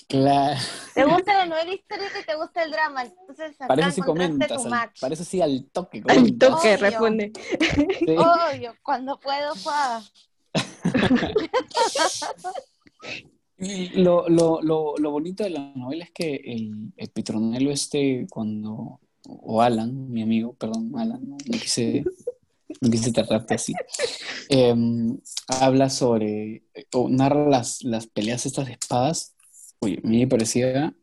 Claro. 0.07 0.61
Te 0.95 1.05
gusta 1.05 1.35
la 1.35 1.47
novela 1.47 1.73
histórica 1.73 2.21
y 2.21 2.25
te 2.25 2.37
gusta 2.37 2.63
el 2.63 2.71
drama. 2.71 3.03
Entonces, 3.03 3.57
parece 3.67 3.93
si 3.93 4.01
comentas, 4.01 4.67
parece 5.01 5.23
así 5.23 5.41
al 5.41 5.67
toque. 5.73 6.03
Al 6.07 6.39
toque 6.39 6.77
responde. 6.77 7.33
Obvio, 8.07 8.75
cuando 8.83 9.19
puedo, 9.19 9.55
pa. 9.65 10.03
lo, 13.95 14.29
lo, 14.29 14.63
lo, 14.63 14.95
lo, 14.97 15.11
bonito 15.11 15.45
de 15.45 15.51
la 15.51 15.73
novela 15.75 16.05
es 16.05 16.11
que 16.13 16.37
el, 16.37 16.93
el 16.97 17.09
Petronelo 17.11 17.71
este, 17.71 18.27
cuando, 18.31 19.01
o 19.27 19.63
Alan, 19.63 20.11
mi 20.11 20.23
amigo, 20.23 20.55
perdón, 20.55 20.93
Alan, 20.97 21.29
no, 21.29 21.37
quise 21.39 22.05
Tratarte 23.13 23.55
así. 23.55 23.75
Em, 24.49 25.19
habla 25.49 25.91
sobre, 25.91 26.65
o 26.93 27.09
narra 27.09 27.49
las, 27.49 27.83
las 27.83 28.07
peleas 28.07 28.47
estas 28.47 28.67
de 28.67 28.73
espadas. 28.73 29.35
Oye, 29.81 30.01
a 30.03 30.07
mí 30.07 30.19
me 30.19 30.29
parecía 30.29 30.95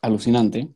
alucinante. 0.00 0.68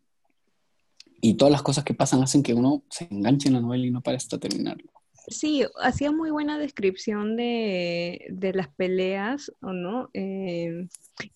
Y 1.20 1.34
todas 1.34 1.52
las 1.52 1.62
cosas 1.62 1.84
que 1.84 1.94
pasan 1.94 2.22
hacen 2.22 2.42
que 2.42 2.54
uno 2.54 2.84
se 2.90 3.08
enganche 3.10 3.48
en 3.48 3.54
la 3.54 3.60
novela 3.60 3.86
y 3.86 3.90
no 3.90 4.02
para 4.02 4.16
hasta 4.16 4.38
terminarlo. 4.38 4.92
Sí, 5.28 5.64
hacía 5.80 6.12
muy 6.12 6.30
buena 6.30 6.56
descripción 6.56 7.36
de, 7.36 8.26
de 8.30 8.52
las 8.52 8.68
peleas, 8.68 9.50
¿o 9.60 9.72
no? 9.72 10.08
Eh, 10.14 10.86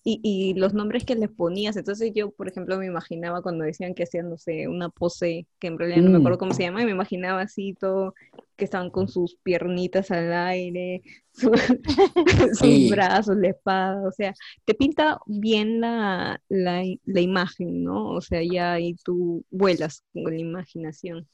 y, 0.03 0.19
y, 0.23 0.53
los 0.53 0.73
nombres 0.73 1.03
que 1.03 1.15
les 1.15 1.29
ponías. 1.29 1.75
Entonces 1.75 2.11
yo, 2.15 2.31
por 2.31 2.47
ejemplo, 2.47 2.77
me 2.77 2.85
imaginaba 2.85 3.41
cuando 3.41 3.65
decían 3.65 3.93
que 3.93 4.03
hacían, 4.03 4.29
no 4.29 4.37
sé, 4.37 4.69
una 4.69 4.89
pose, 4.89 5.45
que 5.59 5.67
en 5.67 5.77
realidad 5.77 6.03
no 6.03 6.09
me 6.11 6.19
acuerdo 6.19 6.37
mm. 6.37 6.39
cómo 6.39 6.53
se 6.53 6.63
llama, 6.63 6.81
y 6.81 6.85
me 6.85 6.91
imaginaba 6.91 7.41
así 7.41 7.73
todo, 7.73 8.13
que 8.55 8.63
estaban 8.63 8.91
con 8.91 9.09
sus 9.09 9.35
piernitas 9.43 10.09
al 10.11 10.31
aire, 10.31 11.01
sus 11.33 12.89
brazos, 12.89 13.35
la 13.35 13.49
espada, 13.49 14.07
o 14.07 14.11
sea, 14.13 14.33
te 14.63 14.73
pinta 14.73 15.19
bien 15.25 15.81
la, 15.81 16.41
la, 16.47 16.83
la 17.03 17.21
imagen, 17.21 17.83
¿no? 17.83 18.11
O 18.11 18.21
sea, 18.21 18.41
ya 18.41 18.73
ahí 18.73 18.95
tú 19.03 19.43
vuelas 19.49 20.05
con 20.13 20.31
la 20.33 20.39
imaginación 20.39 21.27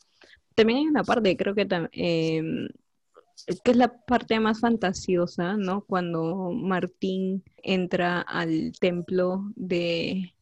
también 0.57 0.79
hay 0.79 0.87
una 0.87 1.03
parte, 1.03 1.37
creo 1.37 1.53
que, 1.53 1.67
eh, 1.91 2.41
que 3.63 3.71
es 3.71 3.77
la 3.77 3.95
parte 4.05 4.39
más 4.39 4.59
fantasiosa, 4.59 5.55
¿no? 5.55 5.85
Cuando 5.85 6.51
Martín 6.51 7.43
entra 7.61 8.21
al 8.21 8.71
templo 8.79 9.51
de, 9.55 10.33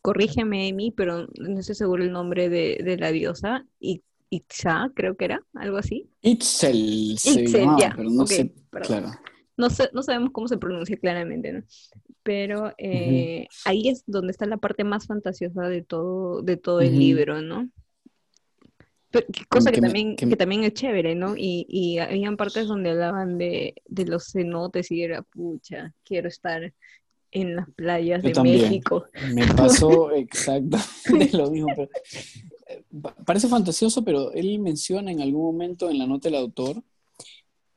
corrígeme 0.00 0.68
Amy, 0.68 0.90
pero 0.90 1.28
no 1.38 1.60
estoy 1.60 1.76
seguro 1.76 2.02
el 2.02 2.10
nombre 2.10 2.48
de, 2.48 2.96
la 2.98 3.12
diosa, 3.12 3.64
y 3.78 4.02
Itza, 4.30 4.90
creo 4.96 5.16
que 5.16 5.26
era, 5.26 5.44
algo 5.54 5.76
así. 5.76 6.08
Itzel, 6.22 7.12
Itzel 7.12 7.68
ya. 7.78 7.92
pero 7.96 8.10
no 8.10 8.26
sé, 8.26 8.52
claro. 8.68 9.12
No, 9.56 9.68
no, 9.92 10.02
sabemos 10.02 10.30
cómo 10.32 10.48
se 10.48 10.58
pronuncia 10.58 10.96
claramente, 10.96 11.52
¿no? 11.52 11.62
Pero 12.24 12.72
eh, 12.78 13.46
ahí 13.64 13.88
es 13.88 14.02
donde 14.08 14.32
está 14.32 14.46
la 14.46 14.56
parte 14.56 14.82
más 14.82 15.06
fantasiosa 15.06 15.68
de 15.68 15.82
todo, 15.82 16.42
de 16.42 16.56
todo 16.56 16.80
el 16.80 16.98
libro, 16.98 17.42
¿no? 17.42 17.70
Cosa 19.48 19.72
que, 19.72 19.80
también, 19.80 20.16
que... 20.16 20.36
también 20.36 20.64
es 20.64 20.74
chévere, 20.74 21.14
¿no? 21.14 21.36
Y, 21.36 21.66
y 21.68 21.98
habían 21.98 22.36
partes 22.36 22.66
donde 22.66 22.90
hablaban 22.90 23.38
de, 23.38 23.74
de, 23.86 24.06
los 24.06 24.32
cenotes 24.32 24.90
y 24.90 25.02
era, 25.02 25.22
pucha, 25.22 25.94
quiero 26.04 26.28
estar 26.28 26.72
en 27.32 27.56
las 27.56 27.68
playas 27.70 28.22
de 28.22 28.34
México. 28.42 29.06
Me 29.34 29.46
pasó 29.56 30.10
exactamente 30.12 30.84
lo 31.36 31.50
mismo. 31.50 31.72
Eh, 32.68 32.84
parece 33.24 33.48
fantasioso, 33.48 34.04
pero 34.04 34.32
él 34.32 34.58
menciona 34.58 35.10
en 35.10 35.20
algún 35.20 35.42
momento 35.42 35.90
en 35.90 35.98
la 35.98 36.06
nota 36.06 36.28
del 36.28 36.38
autor 36.38 36.82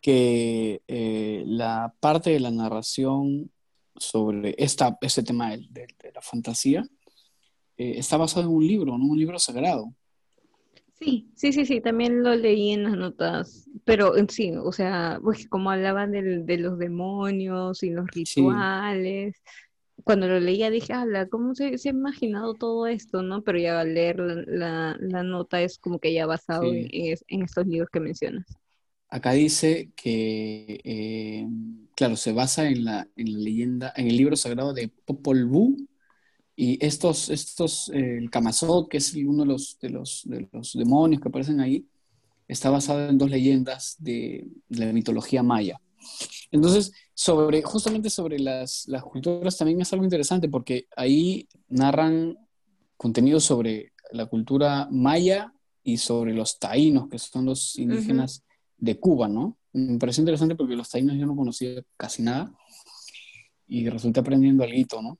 que 0.02 0.82
eh, 0.88 1.44
la 1.48 1.96
parte 2.00 2.30
de 2.30 2.40
la 2.40 2.52
narración 2.52 3.52
sobre 3.98 4.54
esta, 4.58 4.98
este 5.02 5.24
tema 5.24 5.52
de, 5.52 5.68
de, 5.70 6.12
la 6.14 6.22
fantasía 6.22 6.86
eh, 7.78 7.96
está 7.98 8.18
basado 8.18 8.46
en 8.46 8.54
un 8.54 8.68
libro, 8.68 8.98
¿no? 8.98 9.06
un 9.06 9.18
libro 9.18 9.40
sagrado. 9.40 9.94
Sí, 10.98 11.30
sí, 11.36 11.52
sí, 11.52 11.66
sí, 11.66 11.82
también 11.82 12.24
lo 12.24 12.36
leí 12.36 12.72
en 12.72 12.84
las 12.84 12.96
notas, 12.96 13.70
pero 13.84 14.14
sí, 14.30 14.54
o 14.56 14.72
sea, 14.72 15.20
pues 15.22 15.48
como 15.50 15.70
hablaban 15.70 16.12
de 16.12 16.58
los 16.58 16.80
demonios 16.80 17.84
y 17.84 17.90
los 17.90 18.08
rituales, 18.08 19.42
cuando 20.06 20.28
lo 20.28 20.40
leía 20.40 20.70
dije, 20.70 20.94
ala, 20.94 21.28
¿cómo 21.28 21.56
se, 21.56 21.78
se, 21.78 21.90
ha 21.90 21.92
imaginado 21.92 22.54
todo 22.54 22.88
esto, 22.88 23.24
no? 23.24 23.44
Pero 23.44 23.58
ya 23.58 23.80
al 23.80 23.94
leer 23.94 24.20
la, 24.20 24.96
la, 25.00 25.24
nota 25.24 25.62
es 25.62 25.80
como 25.80 26.00
que 26.00 26.14
ya 26.14 26.26
basado 26.26 26.72
en, 26.74 26.88
en, 26.92 27.42
estos 27.42 27.66
libros 27.66 27.90
que 27.92 28.00
mencionas. 28.00 28.46
Acá 29.10 29.32
dice 29.32 29.90
que, 29.96 30.80
eh, 30.84 31.48
claro, 31.96 32.16
se 32.18 32.34
basa 32.34 32.68
en 32.68 32.86
la, 32.86 33.08
en 33.16 33.34
la 33.34 33.40
leyenda, 33.40 33.94
en 33.96 34.08
el 34.08 34.18
libro 34.18 34.36
sagrado 34.36 34.74
de 34.74 34.90
Popol 35.06 35.46
Vuh, 35.46 35.88
y 36.56 36.84
estos, 36.86 37.30
estos 37.30 37.90
eh, 37.90 38.18
el 38.18 38.30
Kamazot, 38.30 38.88
que 38.88 38.98
es 38.98 39.14
uno 39.14 39.44
de 39.44 39.50
los, 39.50 39.78
de, 39.82 39.90
los, 39.90 40.22
de 40.26 40.48
los 40.52 40.74
demonios 40.74 41.22
que 41.22 41.28
aparecen 41.28 41.60
ahí, 41.60 41.86
está 42.48 42.70
basado 42.70 43.10
en 43.10 43.18
dos 43.18 43.30
leyendas 43.30 43.96
de, 44.00 44.48
la 44.70 44.94
mitología 44.94 45.44
maya. 45.44 45.82
Entonces, 46.52 46.94
sobre, 47.14 47.62
justamente 47.64 48.10
sobre 48.10 48.40
las, 48.40 48.88
las, 48.88 49.04
culturas 49.04 49.58
también 49.58 49.82
es 49.82 49.92
algo 49.92 50.06
interesante 50.06 50.48
porque 50.48 50.88
ahí 50.96 51.48
narran 51.68 52.38
contenido 52.96 53.40
sobre 53.40 53.92
la 54.12 54.28
cultura 54.28 54.88
maya 54.92 55.54
y 55.84 55.98
sobre 55.98 56.34
los 56.34 56.60
taínos, 56.60 57.10
que 57.10 57.20
son 57.20 57.46
los 57.46 57.78
indígenas 57.78 58.44
de 58.78 59.00
Cuba, 59.00 59.28
¿no? 59.28 59.58
Me 59.74 59.98
pareció 59.98 60.22
interesante 60.22 60.56
porque 60.56 60.76
los 60.76 60.90
taínos 60.90 61.18
yo 61.18 61.26
no 61.26 61.36
conocía 61.36 61.84
casi 61.98 62.22
nada 62.22 62.54
y 63.68 63.90
resulté 63.90 64.20
aprendiendo 64.20 64.64
algo, 64.64 65.02
¿no? 65.02 65.20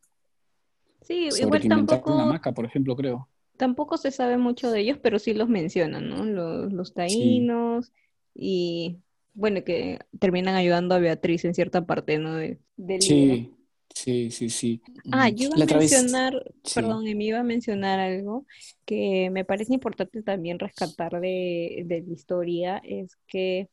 Sí, 1.06 1.30
igual 1.40 1.68
tampoco. 1.68 2.16
maca, 2.26 2.54
por 2.54 2.66
ejemplo, 2.66 2.96
creo. 2.96 3.28
Tampoco 3.58 3.98
se 3.98 4.12
sabe 4.12 4.38
mucho 4.38 4.70
de 4.72 4.82
ellos, 4.82 5.00
pero 5.02 5.20
sí 5.20 5.34
los 5.34 5.48
mencionan, 5.48 6.10
¿no? 6.10 6.26
Los, 6.26 6.74
los 6.74 6.94
taínos 6.94 7.92
y 8.34 8.98
bueno, 9.34 9.64
que 9.64 10.00
terminan 10.20 10.56
ayudando 10.56 10.96
a 10.96 11.00
Beatriz 11.00 11.46
en 11.46 11.54
cierta 11.54 11.86
parte, 11.86 12.18
¿no? 12.18 12.36
De, 12.36 12.60
del 12.78 13.02
sí, 13.02 13.52
sí, 13.94 14.32
sí, 14.32 14.50
sí. 14.50 14.82
Ah, 15.12 15.30
yo 15.30 15.50
iba 15.56 15.64
a 15.64 15.78
mencionar, 15.78 16.34
perdón, 16.74 17.04
me 17.04 17.24
iba 17.24 17.40
a 17.40 17.44
mencionar 17.44 18.00
algo 18.00 18.46
que 18.86 19.30
me 19.32 19.46
parece 19.46 19.74
importante 19.74 20.22
también 20.22 20.60
rescatar 20.60 21.20
de, 21.20 21.84
de 21.86 22.02
la 22.02 22.14
historia, 22.14 22.82
es 22.84 23.18
que 23.28 23.70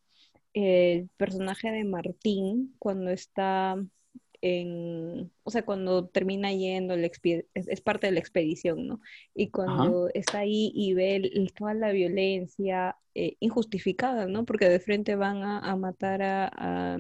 el 0.54 1.08
personaje 1.16 1.70
de 1.70 1.84
Martín, 1.84 2.74
cuando 2.78 3.10
está 3.10 3.76
o 4.42 5.50
sea, 5.50 5.64
cuando 5.64 6.06
termina 6.08 6.52
yendo, 6.52 6.94
es, 6.94 7.80
parte 7.80 8.08
de 8.08 8.12
la 8.12 8.18
expedición, 8.18 8.86
¿no? 8.88 9.00
Y 9.34 9.50
cuando 9.50 10.08
está 10.14 10.40
ahí 10.40 10.72
y 10.74 10.94
ve 10.94 11.50
toda 11.56 11.74
la 11.74 11.92
violencia 11.92 12.96
eh, 13.14 13.36
injustificada, 13.38 14.26
¿no? 14.26 14.44
Porque 14.44 14.68
de 14.68 14.80
frente 14.80 15.14
van 15.14 15.42
a, 15.42 15.76
matar 15.76 16.22
a, 16.22 16.98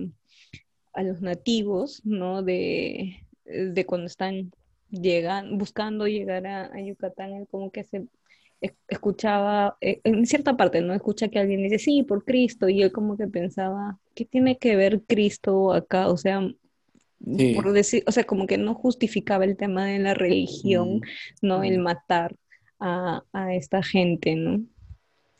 a, 0.92 1.02
los 1.02 1.20
nativos, 1.20 2.02
¿no? 2.04 2.42
De, 2.42 3.26
de 3.44 3.86
cuando 3.86 4.06
están 4.06 4.52
llegan, 4.90 5.58
buscando 5.58 6.06
llegar 6.06 6.46
a, 6.46 6.80
Yucatán, 6.80 7.46
como 7.46 7.72
que 7.72 7.84
se 7.84 8.06
escuchaba, 8.86 9.76
eh, 9.80 10.00
en 10.04 10.26
cierta 10.26 10.56
parte, 10.56 10.80
¿no? 10.80 10.94
Escucha 10.94 11.28
que 11.28 11.40
alguien 11.40 11.62
dice, 11.64 11.78
sí, 11.80 12.04
por 12.04 12.24
Cristo, 12.24 12.68
y 12.68 12.82
él 12.82 12.92
como 12.92 13.16
que 13.16 13.26
pensaba, 13.26 13.98
¿qué 14.14 14.24
tiene 14.24 14.58
que 14.58 14.76
ver 14.76 15.02
Cristo 15.02 15.72
acá? 15.72 16.08
O 16.08 16.16
sea, 16.16 16.40
por 17.54 17.72
decir, 17.72 18.02
o 18.06 18.12
sea, 18.12 18.24
como 18.24 18.46
que 18.46 18.58
no 18.58 18.74
justificaba 18.74 19.44
el 19.44 19.56
tema 19.56 19.86
de 19.86 19.98
la 19.98 20.14
religión, 20.14 21.00
¿no? 21.40 21.62
El 21.62 21.78
matar 21.78 22.36
a, 22.80 23.22
esta 23.52 23.82
gente, 23.82 24.34
¿no? 24.34 24.64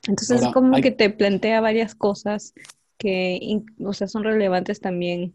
Entonces, 0.06 0.42
como 0.52 0.80
que 0.80 0.90
te 0.90 1.10
plantea 1.10 1.60
varias 1.60 1.94
cosas 1.94 2.54
que, 2.98 3.60
o 3.78 3.92
sea, 3.92 4.08
son 4.08 4.24
relevantes 4.24 4.80
también 4.80 5.34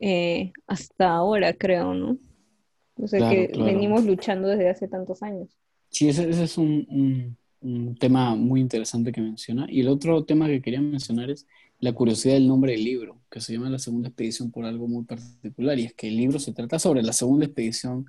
eh, 0.00 0.52
hasta 0.66 1.10
ahora, 1.10 1.52
creo, 1.52 1.94
¿no? 1.94 2.18
O 2.96 3.08
sea, 3.08 3.30
que 3.30 3.50
venimos 3.56 4.04
luchando 4.04 4.48
desde 4.48 4.70
hace 4.70 4.88
tantos 4.88 5.22
años. 5.22 5.56
Sí, 5.88 6.08
ese, 6.08 6.28
es 6.28 6.58
un, 6.58 7.36
un, 7.60 7.96
tema 7.96 8.34
muy 8.36 8.60
interesante 8.60 9.10
que 9.10 9.20
menciona. 9.20 9.66
Y 9.68 9.80
el 9.80 9.88
otro 9.88 10.24
tema 10.24 10.46
que 10.46 10.62
quería 10.62 10.80
mencionar 10.80 11.30
es 11.30 11.46
la 11.80 11.92
curiosidad 11.92 12.34
del 12.34 12.46
nombre 12.46 12.72
del 12.72 12.84
libro, 12.84 13.22
que 13.30 13.40
se 13.40 13.54
llama 13.54 13.70
La 13.70 13.78
Segunda 13.78 14.08
Expedición 14.08 14.50
por 14.50 14.64
algo 14.64 14.86
muy 14.86 15.04
particular, 15.04 15.78
y 15.78 15.86
es 15.86 15.94
que 15.94 16.08
el 16.08 16.16
libro 16.16 16.38
se 16.38 16.52
trata 16.52 16.78
sobre 16.78 17.02
la 17.02 17.12
segunda 17.12 17.46
expedición 17.46 18.06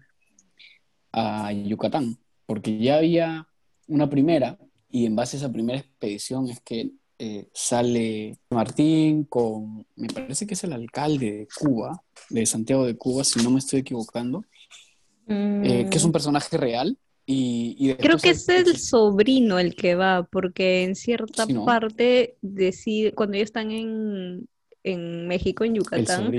a 1.14 1.52
Yucatán, 1.54 2.18
porque 2.46 2.78
ya 2.78 2.98
había 2.98 3.48
una 3.88 4.10
primera, 4.10 4.58
y 4.90 5.06
en 5.06 5.16
base 5.16 5.38
a 5.38 5.40
esa 5.40 5.52
primera 5.52 5.80
expedición 5.80 6.50
es 6.50 6.60
que 6.62 6.92
eh, 7.18 7.50
sale 7.54 8.38
Martín 8.50 9.24
con, 9.26 9.86
me 9.96 10.08
parece 10.08 10.46
que 10.48 10.56
es 10.56 10.64
el 10.64 10.74
alcalde 10.74 11.32
de 11.32 11.48
Cuba, 11.60 12.04
de 12.30 12.46
Santiago 12.46 12.86
de 12.86 12.98
Cuba, 12.98 13.24
si 13.24 13.42
no 13.42 13.52
me 13.52 13.60
estoy 13.60 13.82
equivocando, 13.82 14.44
eh, 15.28 15.88
que 15.90 15.98
es 15.98 16.04
un 16.04 16.10
mm. 16.10 16.14
personaje 16.14 16.58
real, 16.58 16.98
Creo 17.26 18.18
que 18.18 18.32
es 18.32 18.50
el 18.50 18.78
sobrino 18.78 19.60
el 19.60 19.76
que 19.76 19.96
va, 19.96 20.28
porque 20.32 20.84
en 20.84 20.96
cierta 20.96 21.46
parte 21.66 22.36
decide, 22.42 23.14
cuando 23.14 23.38
ya 23.38 23.44
están 23.44 23.72
en, 23.72 24.48
México, 25.28 25.64
en 25.64 25.76
Yucatán, 25.76 26.32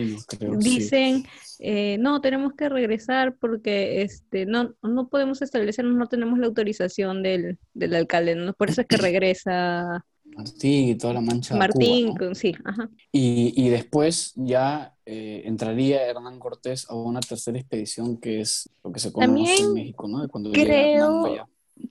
dicen, 0.58 1.24
eh, 1.60 1.96
no, 1.98 2.20
tenemos 2.20 2.54
que 2.54 2.68
regresar 2.68 3.36
porque 3.38 4.02
este, 4.02 4.46
no, 4.46 4.74
no 4.82 5.08
podemos 5.08 5.42
establecernos, 5.42 5.94
no 5.96 6.08
tenemos 6.08 6.38
la 6.38 6.46
autorización 6.46 7.22
del, 7.22 7.58
del 7.72 7.94
alcalde, 7.94 8.34
¿no? 8.34 8.52
por 8.54 8.70
eso 8.70 8.80
es 8.80 8.86
que 8.88 8.96
regresa 8.98 10.04
Martín 10.36 10.88
y 10.88 10.94
toda 10.96 11.14
la 11.14 11.20
mancha. 11.20 11.56
Martín, 11.56 12.14
sí, 12.34 12.54
ajá. 12.64 12.88
Y, 13.10 13.52
y 13.56 13.68
después 13.68 14.32
ya 14.36 14.94
eh, 15.04 15.42
entraría 15.44 16.06
Hernán 16.06 16.38
Cortés 16.38 16.88
a 16.88 16.94
una 16.94 17.20
tercera 17.20 17.58
expedición 17.58 18.18
que 18.18 18.40
es 18.40 18.70
lo 18.84 18.92
que 18.92 19.00
se 19.00 19.12
conoce 19.12 19.62
en 19.62 19.74
México, 19.74 20.08
¿no? 20.08 20.22
De 20.22 20.28
cuando 20.28 20.52
creo, 20.52 21.48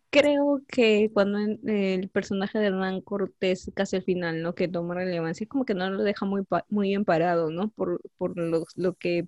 creo 0.09 0.61
que 0.67 1.09
cuando 1.13 1.39
el 1.39 2.09
personaje 2.09 2.59
de 2.59 2.67
Hernán 2.67 3.01
Cortés, 3.01 3.71
casi 3.73 3.97
al 3.97 4.03
final, 4.03 4.41
¿no? 4.41 4.55
Que 4.55 4.67
toma 4.67 4.95
relevancia, 4.95 5.43
es 5.43 5.49
como 5.49 5.65
que 5.65 5.73
no 5.73 5.89
lo 5.89 6.03
deja 6.03 6.25
muy, 6.25 6.43
muy 6.69 6.89
bien 6.89 7.05
parado, 7.05 7.49
¿no? 7.49 7.69
Por, 7.69 8.01
por 8.17 8.37
lo, 8.37 8.65
lo 8.75 8.93
que 8.95 9.27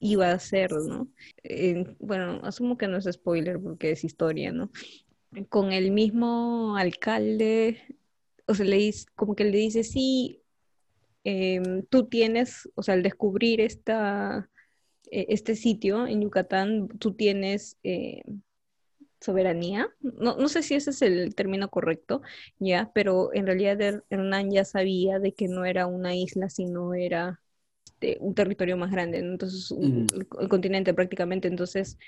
iba 0.00 0.28
a 0.30 0.34
hacer, 0.34 0.72
¿no? 0.72 1.08
bueno, 2.00 2.40
asumo 2.42 2.76
que 2.76 2.88
no 2.88 2.98
es 2.98 3.08
spoiler 3.10 3.60
porque 3.60 3.92
es 3.92 4.04
historia, 4.04 4.52
¿no? 4.52 4.70
Con 5.48 5.72
el 5.72 5.92
mismo 5.92 6.76
alcalde, 6.76 7.80
o 8.52 8.54
sea, 8.54 8.66
le 8.66 8.76
dice, 8.76 9.06
como 9.16 9.34
que 9.34 9.44
le 9.44 9.58
dice, 9.58 9.82
sí, 9.84 10.42
em, 11.24 11.84
tú 11.86 12.06
tienes, 12.08 12.68
o 12.74 12.82
sea, 12.82 12.94
al 12.94 13.02
descubrir 13.02 13.60
esta, 13.60 14.50
e, 15.10 15.26
este 15.30 15.56
sitio 15.56 16.06
en 16.06 16.22
Yucatán, 16.22 16.88
tú 16.98 17.14
tienes 17.14 17.78
eh, 17.82 18.22
soberanía. 19.20 19.88
No, 20.00 20.36
no, 20.36 20.48
sé 20.48 20.62
si 20.62 20.74
ese 20.74 20.90
es 20.90 21.02
el 21.02 21.34
término 21.34 21.70
correcto, 21.70 22.22
ya, 22.58 22.90
pero 22.94 23.32
en 23.34 23.46
realidad 23.46 24.02
Hernán 24.10 24.50
ya 24.50 24.64
sabía 24.64 25.18
de 25.18 25.32
que 25.34 25.48
no 25.48 25.64
era 25.64 25.86
una 25.86 26.14
isla, 26.14 26.50
sino 26.50 26.94
era 26.94 27.40
un 28.20 28.34
territorio 28.34 28.76
más 28.76 28.90
grande, 28.90 29.18
entonces 29.18 29.70
el 29.70 30.48
continente 30.48 30.92
prácticamente, 30.92 31.48
entonces 31.48 31.98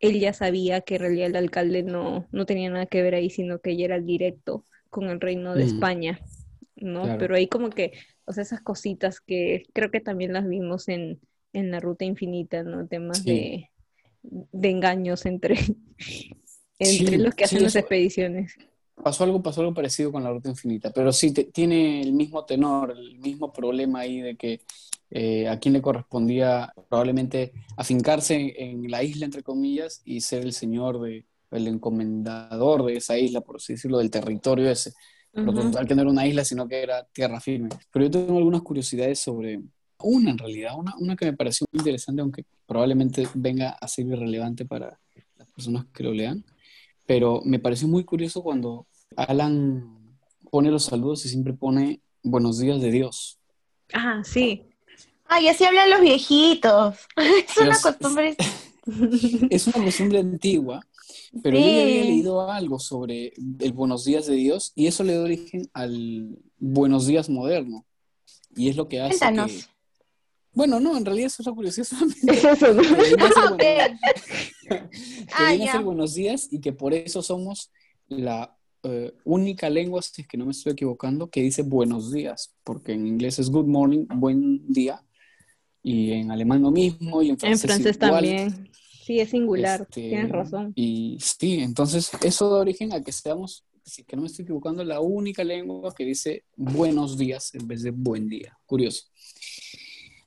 él 0.00 0.18
ya 0.20 0.32
sabía 0.32 0.80
que 0.80 0.96
en 0.96 1.02
realidad 1.02 1.28
el 1.28 1.36
alcalde 1.36 1.84
no, 1.84 2.26
no 2.32 2.46
tenía 2.46 2.70
nada 2.70 2.86
que 2.86 3.02
ver 3.02 3.14
ahí, 3.14 3.30
sino 3.30 3.60
que 3.60 3.70
ella 3.70 3.84
era 3.86 4.00
directo 4.00 4.64
con 4.94 5.10
el 5.10 5.20
reino 5.20 5.54
de 5.54 5.64
España, 5.64 6.20
¿no? 6.76 7.18
Pero 7.18 7.34
ahí 7.34 7.48
como 7.48 7.68
que, 7.70 7.94
o 8.26 8.32
sea, 8.32 8.44
esas 8.44 8.60
cositas 8.60 9.20
que 9.20 9.64
creo 9.72 9.90
que 9.90 10.00
también 10.00 10.32
las 10.32 10.48
vimos 10.48 10.88
en, 10.88 11.20
en 11.52 11.72
la 11.72 11.80
ruta 11.80 12.04
infinita, 12.04 12.62
¿no? 12.62 12.86
Temas 12.86 13.24
de, 13.24 13.70
de, 14.22 14.70
engaños 14.70 15.26
entre, 15.26 15.56
entre 16.78 17.18
los 17.18 17.34
que 17.34 17.42
hacen 17.42 17.64
las 17.64 17.74
expediciones 17.74 18.56
pasó 19.02 19.24
algo, 19.24 19.42
pasó 19.42 19.60
algo 19.60 19.74
parecido 19.74 20.12
con 20.12 20.22
la 20.22 20.30
ruta 20.30 20.48
infinita, 20.48 20.92
pero 20.92 21.12
sí 21.12 21.32
tiene 21.32 22.00
el 22.00 22.12
mismo 22.12 22.44
tenor, 22.44 22.92
el 22.96 23.18
mismo 23.18 23.52
problema 23.52 24.00
ahí 24.00 24.20
de 24.20 24.36
que 24.36 24.60
eh, 25.10 25.48
a 25.48 25.58
quién 25.58 25.74
le 25.74 25.82
correspondía 25.82 26.72
probablemente 26.88 27.52
afincarse 27.76 28.54
en, 28.56 28.90
la 28.90 29.02
isla, 29.02 29.26
entre 29.26 29.42
comillas, 29.42 30.00
y 30.04 30.20
ser 30.20 30.42
el 30.42 30.52
señor, 30.52 31.00
de, 31.00 31.24
el 31.50 31.68
encomendador 31.68 32.84
de 32.84 32.96
esa 32.96 33.18
isla, 33.18 33.40
por 33.40 33.56
así 33.56 33.74
decirlo, 33.74 33.98
del 33.98 34.10
territorio 34.10 34.70
ese. 34.70 34.92
Uh 35.32 35.40
-huh. 35.40 35.86
que 35.86 35.94
no 35.94 36.02
era 36.02 36.10
una 36.10 36.26
isla, 36.26 36.44
sino 36.44 36.68
que 36.68 36.80
era 36.80 37.04
tierra 37.12 37.40
firme. 37.40 37.68
Pero 37.92 38.04
yo 38.04 38.10
tengo 38.10 38.38
algunas 38.38 38.62
curiosidades 38.62 39.18
sobre 39.18 39.60
una, 39.98 40.30
en 40.30 40.38
realidad, 40.38 40.72
una, 40.78 40.94
una 40.98 41.16
que 41.16 41.26
me 41.26 41.36
pareció 41.36 41.66
muy 41.72 41.80
interesante, 41.80 42.22
aunque 42.22 42.44
probablemente 42.66 43.26
venga 43.34 43.70
a 43.70 43.88
ser 43.88 44.06
irrelevante 44.06 44.64
para 44.64 44.98
las 45.36 45.48
personas 45.48 45.86
que 45.92 46.04
lo 46.04 46.12
lean 46.12 46.44
pero 47.06 47.42
me 47.44 47.58
pareció 47.58 47.88
muy 47.88 48.04
curioso 48.04 48.42
cuando 48.42 48.86
Alan 49.16 50.16
pone 50.50 50.70
los 50.70 50.84
saludos 50.84 51.24
y 51.26 51.28
siempre 51.28 51.52
pone 51.52 52.00
buenos 52.22 52.58
días 52.58 52.80
de 52.80 52.90
Dios. 52.90 53.38
Ah, 53.92 54.22
sí. 54.24 54.62
Ay, 55.26 55.48
así 55.48 55.64
hablan 55.64 55.90
los 55.90 56.00
viejitos. 56.00 56.96
Es 57.16 57.56
una 57.58 57.78
costumbre. 57.80 58.36
Es 59.50 59.66
una 59.66 59.84
costumbre 59.84 60.18
antigua, 60.18 60.86
pero 61.42 61.58
yo 61.58 61.64
ya 61.64 61.82
había 61.82 62.04
leído 62.04 62.50
algo 62.50 62.78
sobre 62.78 63.32
el 63.60 63.72
buenos 63.72 64.04
días 64.04 64.26
de 64.26 64.34
Dios 64.34 64.72
y 64.74 64.86
eso 64.86 65.04
le 65.04 65.14
da 65.14 65.22
origen 65.22 65.68
al 65.72 66.38
buenos 66.58 67.06
días 67.06 67.28
moderno. 67.28 67.84
Y 68.56 68.68
es 68.68 68.76
lo 68.76 68.88
que 68.88 69.00
hace 69.00 69.18
que... 69.18 69.64
Bueno, 70.52 70.78
no, 70.78 70.96
en 70.96 71.04
realidad 71.04 71.26
eso 71.26 71.42
es 71.42 71.46
la 71.46 71.52
curiosidad 71.52 71.86
solamente. 71.88 72.32
Es 72.32 72.44
eso, 72.44 72.72
¿no? 72.72 73.56
Que 73.56 73.78
ah, 75.72 75.80
buenos 75.80 76.14
días 76.14 76.48
y 76.50 76.60
que 76.60 76.72
por 76.72 76.94
eso 76.94 77.22
somos 77.22 77.72
la 78.08 78.56
uh, 78.84 79.10
única 79.24 79.68
lengua, 79.68 80.00
si 80.02 80.22
es 80.22 80.28
que 80.28 80.36
no 80.36 80.44
me 80.44 80.52
estoy 80.52 80.72
equivocando, 80.72 81.28
que 81.28 81.42
dice 81.42 81.62
buenos 81.62 82.12
días, 82.12 82.54
porque 82.62 82.92
en 82.92 83.06
inglés 83.06 83.38
es 83.38 83.50
good 83.50 83.66
morning, 83.66 84.06
buen 84.08 84.72
día, 84.72 85.02
y 85.82 86.12
en 86.12 86.30
alemán 86.30 86.62
lo 86.62 86.70
mismo, 86.70 87.20
y 87.22 87.30
en 87.30 87.38
francés, 87.38 87.64
en 87.64 87.68
francés 87.68 87.98
también. 87.98 88.70
Sí, 89.04 89.20
es 89.20 89.28
singular, 89.28 89.82
este, 89.82 90.08
tienes 90.08 90.30
razón. 90.30 90.72
Y 90.74 91.18
sí, 91.20 91.60
entonces 91.60 92.10
eso 92.22 92.48
da 92.48 92.60
origen 92.60 92.90
a 92.94 93.02
que 93.02 93.12
seamos, 93.12 93.66
si 93.84 94.02
que 94.02 94.16
no 94.16 94.22
me 94.22 94.28
estoy 94.28 94.44
equivocando, 94.44 94.82
la 94.82 95.00
única 95.00 95.44
lengua 95.44 95.94
que 95.94 96.06
dice 96.06 96.44
buenos 96.56 97.18
días 97.18 97.54
en 97.54 97.68
vez 97.68 97.82
de 97.82 97.90
buen 97.90 98.30
día. 98.30 98.56
Curioso. 98.64 99.04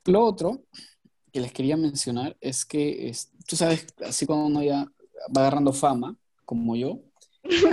Lo 0.06 0.24
otro 0.24 0.62
que 1.34 1.40
les 1.40 1.52
quería 1.52 1.76
mencionar 1.76 2.38
es 2.40 2.66
que, 2.66 3.12
tú 3.48 3.56
sabes, 3.56 3.88
así 4.06 4.28
cuando 4.28 4.46
uno 4.46 4.62
ya 4.62 4.86
va 5.36 5.42
agarrando 5.42 5.74
fama, 5.74 6.16
como 6.46 6.76
yo, 6.76 7.00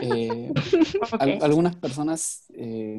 eh, 0.00 0.54
algunas 1.42 1.76
personas 1.76 2.46
eh, 2.54 2.98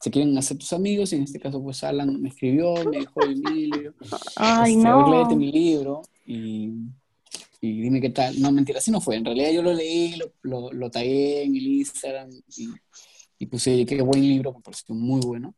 se 0.00 0.10
quieren 0.10 0.38
hacer 0.38 0.56
tus 0.56 0.72
amigos 0.72 1.12
y 1.12 1.16
en 1.16 1.24
este 1.24 1.38
caso 1.38 1.62
pues 1.62 1.84
Alan 1.84 2.18
me 2.18 2.30
escribió, 2.30 2.76
me 2.90 3.00
dijo 3.00 3.22
Emilio, 3.22 3.92
Ay, 4.36 4.72
este, 4.72 4.88
no. 4.88 5.10
léete 5.10 5.36
mi 5.36 5.52
libro 5.52 6.00
y, 6.24 6.70
y, 7.62 7.80
dime 7.80 8.02
qué 8.02 8.10
tal. 8.10 8.38
No, 8.42 8.52
mentira, 8.52 8.78
así 8.78 8.90
no 8.90 9.00
fue. 9.00 9.16
En 9.16 9.24
realidad 9.24 9.52
yo 9.52 9.62
lo 9.62 9.72
leí, 9.72 10.16
lo, 10.16 10.34
lo, 10.42 10.72
lo 10.72 10.90
tagué 10.90 11.44
en 11.44 11.56
el 11.56 11.66
Instagram 11.66 12.28
y, 12.30 12.68
y 13.38 13.46
puse, 13.46 13.86
qué 13.86 14.02
buen 14.02 14.20
libro, 14.20 14.52
me 14.52 14.60
pareció 14.60 14.94
muy 14.94 15.20
bueno 15.24 15.54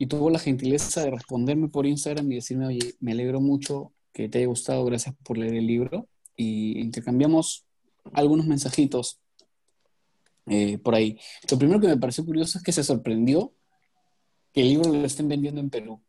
y 0.00 0.06
tuvo 0.06 0.30
la 0.30 0.38
gentileza 0.38 1.04
de 1.04 1.10
responderme 1.10 1.68
por 1.68 1.84
Instagram 1.84 2.32
y 2.32 2.36
decirme, 2.36 2.66
oye, 2.66 2.94
me 3.00 3.12
alegro 3.12 3.38
mucho 3.38 3.92
que 4.14 4.30
te 4.30 4.38
haya 4.38 4.46
gustado, 4.46 4.82
gracias 4.86 5.14
por 5.22 5.36
leer 5.36 5.54
el 5.54 5.66
libro. 5.66 6.08
Y 6.34 6.80
intercambiamos 6.80 7.66
algunos 8.14 8.46
mensajitos 8.46 9.20
eh, 10.46 10.78
por 10.78 10.94
ahí. 10.94 11.18
Lo 11.50 11.58
primero 11.58 11.80
que 11.80 11.88
me 11.88 11.98
pareció 11.98 12.24
curioso 12.24 12.56
es 12.56 12.64
que 12.64 12.72
se 12.72 12.82
sorprendió 12.82 13.52
que 14.54 14.62
el 14.62 14.68
libro 14.70 14.90
lo 14.90 15.04
estén 15.04 15.28
vendiendo 15.28 15.60
en 15.60 15.68
Perú. 15.68 16.02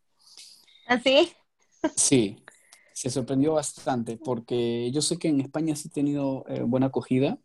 ¿Así? 0.88 1.34
¿Ah, 1.84 1.92
sí, 1.94 2.38
se 3.02 3.10
sorprendió 3.10 3.54
bastante 3.54 4.16
porque 4.16 4.92
yo 4.92 5.02
sé 5.02 5.18
que 5.18 5.28
en 5.28 5.42
España 5.42 5.76
sí 5.76 5.88
ha 5.90 5.92
tenido 5.92 6.46
eh, 6.48 6.62
buena 6.62 6.86
acogida 6.86 7.40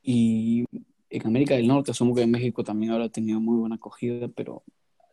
y 0.00 0.64
en 1.10 1.26
América 1.26 1.56
del 1.56 1.66
Norte, 1.66 1.90
asumo 1.90 2.14
que 2.14 2.22
en 2.22 2.30
México 2.30 2.62
también 2.62 2.92
ahora 2.92 3.06
ha 3.06 3.08
tenido 3.08 3.40
muy 3.40 3.56
buena 3.56 3.74
acogida, 3.74 4.28
pero 4.28 4.62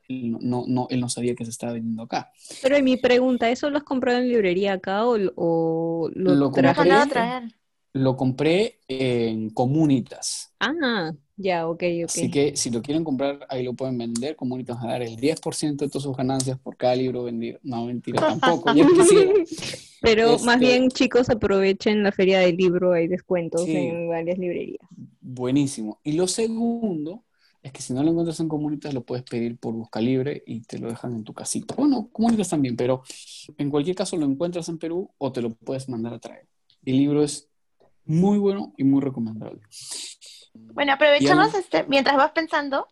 no, 0.10 0.66
no, 0.68 0.86
él 0.92 1.00
no 1.00 1.10
sabía 1.10 1.34
que 1.34 1.44
se 1.44 1.50
estaba 1.50 1.74
vendiendo 1.74 2.04
acá. 2.04 2.32
Pero 2.62 2.78
y 2.78 2.84
mi 2.84 2.98
pregunta, 2.98 3.50
¿eso 3.50 3.72
lo 3.72 3.78
has 3.78 3.84
comprado 3.84 4.20
en 4.20 4.28
librería 4.28 4.74
acá 4.74 5.08
o, 5.08 5.18
o 5.36 6.12
lo, 6.14 6.36
lo 6.36 6.48
a 6.48 7.08
traer? 7.08 7.56
Lo 7.94 8.16
compré 8.16 8.80
en 8.88 9.50
Comunitas. 9.50 10.54
Ah, 10.60 11.12
ya, 11.36 11.68
ok, 11.68 11.84
ok. 12.04 12.06
Así 12.06 12.32
que 12.32 12.56
si 12.56 12.70
lo 12.70 12.82
quieren 12.82 13.04
comprar, 13.04 13.46
ahí 13.50 13.64
lo 13.64 13.74
pueden 13.74 13.98
vender. 13.98 14.36
Comunitas 14.36 14.78
va 14.78 14.84
a 14.84 14.92
dar 14.94 15.02
el 15.02 15.18
10% 15.18 15.86
de 15.86 15.90
todas 15.90 16.04
sus 16.04 16.16
ganancias 16.16 16.58
por 16.60 16.78
cada 16.78 16.96
libro 16.96 17.24
vendido. 17.24 17.60
No, 17.64 17.86
mentira, 17.86 18.22
tampoco. 18.40 18.72
Pero 20.02 20.40
más 20.40 20.56
este 20.56 20.58
bien, 20.58 20.90
chicos, 20.90 21.30
aprovechen 21.30 22.02
la 22.02 22.12
feria 22.12 22.40
del 22.40 22.58
libro, 22.58 22.94
hay 22.94 23.08
descuentos 23.08 23.68
en 23.68 24.10
varias 24.10 24.38
librerías. 24.40 24.82
Buenísimo. 25.20 26.00
Y 26.04 26.14
lo 26.14 26.28
segundo 26.28 27.24
es 27.62 27.72
que 27.72 27.82
si 27.82 27.94
no 27.94 28.02
lo 28.02 28.10
encuentras 28.10 28.40
en 28.40 28.48
Comunitas, 28.48 28.94
lo 28.94 29.04
puedes 29.04 29.24
pedir 29.24 29.58
por 29.58 29.74
busca 29.74 30.02
libre 30.02 30.42
y 30.48 30.62
te 30.62 30.80
lo 30.80 30.88
dejan 30.88 31.14
en 31.14 31.24
tu 31.24 31.34
casita. 31.34 31.76
Bueno, 31.76 32.10
Comunitas 32.12 32.50
también, 32.50 32.76
pero 32.76 33.04
en 33.58 33.70
cualquier 33.70 33.96
caso 33.96 34.18
lo 34.18 34.26
encuentras 34.26 34.68
en 34.70 34.80
Perú 34.80 35.12
o 35.20 35.32
te 35.32 35.42
lo 35.42 35.54
puedes 35.54 35.88
mandar 35.88 36.16
a 36.16 36.20
traer. 36.20 36.48
El 36.84 36.98
libro 36.98 37.24
es 37.24 37.51
muy 38.06 38.38
bueno 38.38 38.74
y 38.78 38.84
muy 38.84 39.02
recomendable. 39.02 39.62
Bueno, 40.54 40.94
aprovechamos 40.94 41.54
este, 41.54 41.84
mientras 41.84 42.18
vas 42.18 42.32
pensando, 42.32 42.88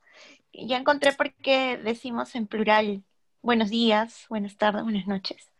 ya 0.53 0.77
encontré 0.77 1.13
por 1.13 1.33
qué 1.35 1.77
decimos 1.77 2.35
en 2.35 2.47
plural 2.47 3.03
buenos 3.41 3.69
días, 3.69 4.25
buenas 4.29 4.57
tardes, 4.57 4.83
buenas 4.83 5.07
noches. 5.07 5.51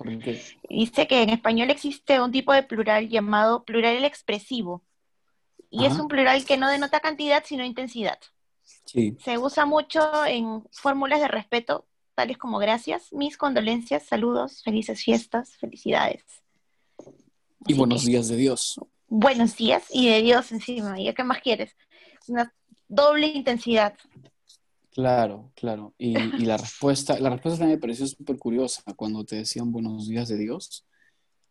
Dice 0.69 1.07
que 1.07 1.21
en 1.21 1.29
español 1.29 1.69
existe 1.69 2.21
un 2.21 2.31
tipo 2.31 2.53
de 2.53 2.63
plural 2.63 3.09
llamado 3.09 3.63
plural 3.63 4.03
expresivo. 4.03 4.83
Y 5.71 5.85
es 5.85 5.99
un 5.99 6.07
plural 6.07 6.43
que 6.45 6.57
no 6.57 6.67
denota 6.67 6.99
cantidad, 6.99 7.43
sino 7.45 7.63
intensidad. 7.63 8.17
Se 8.85 9.37
usa 9.37 9.65
mucho 9.65 10.25
en 10.25 10.63
fórmulas 10.71 11.19
de 11.19 11.27
respeto, 11.27 11.85
tales 12.15 12.37
como 12.37 12.57
gracias, 12.57 13.13
mis 13.13 13.37
condolencias, 13.37 14.03
saludos, 14.03 14.63
felices 14.63 15.03
fiestas, 15.03 15.55
felicidades. 15.57 16.23
Y 17.67 17.75
buenos 17.75 18.05
días 18.05 18.27
de 18.29 18.35
Dios. 18.35 18.79
Buenos 19.09 19.57
días 19.57 19.85
y 19.91 20.07
de 20.07 20.21
Dios 20.21 20.51
encima. 20.51 20.99
¿Y 20.99 21.11
qué 21.15 21.23
más 21.23 21.41
quieres? 21.41 21.75
Una 22.27 22.53
doble 22.87 23.27
intensidad. 23.27 23.95
Claro, 24.91 25.51
claro. 25.55 25.93
Y, 25.97 26.13
la 26.13 26.57
respuesta, 26.57 27.19
la 27.19 27.31
respuesta 27.31 27.59
también 27.59 27.77
me 27.77 27.81
pareció 27.81 28.05
súper 28.05 28.37
curiosa 28.37 28.83
cuando 28.95 29.23
te 29.23 29.37
decían 29.37 29.71
buenos 29.71 30.07
días 30.07 30.29
de 30.29 30.37
Dios. 30.37 30.85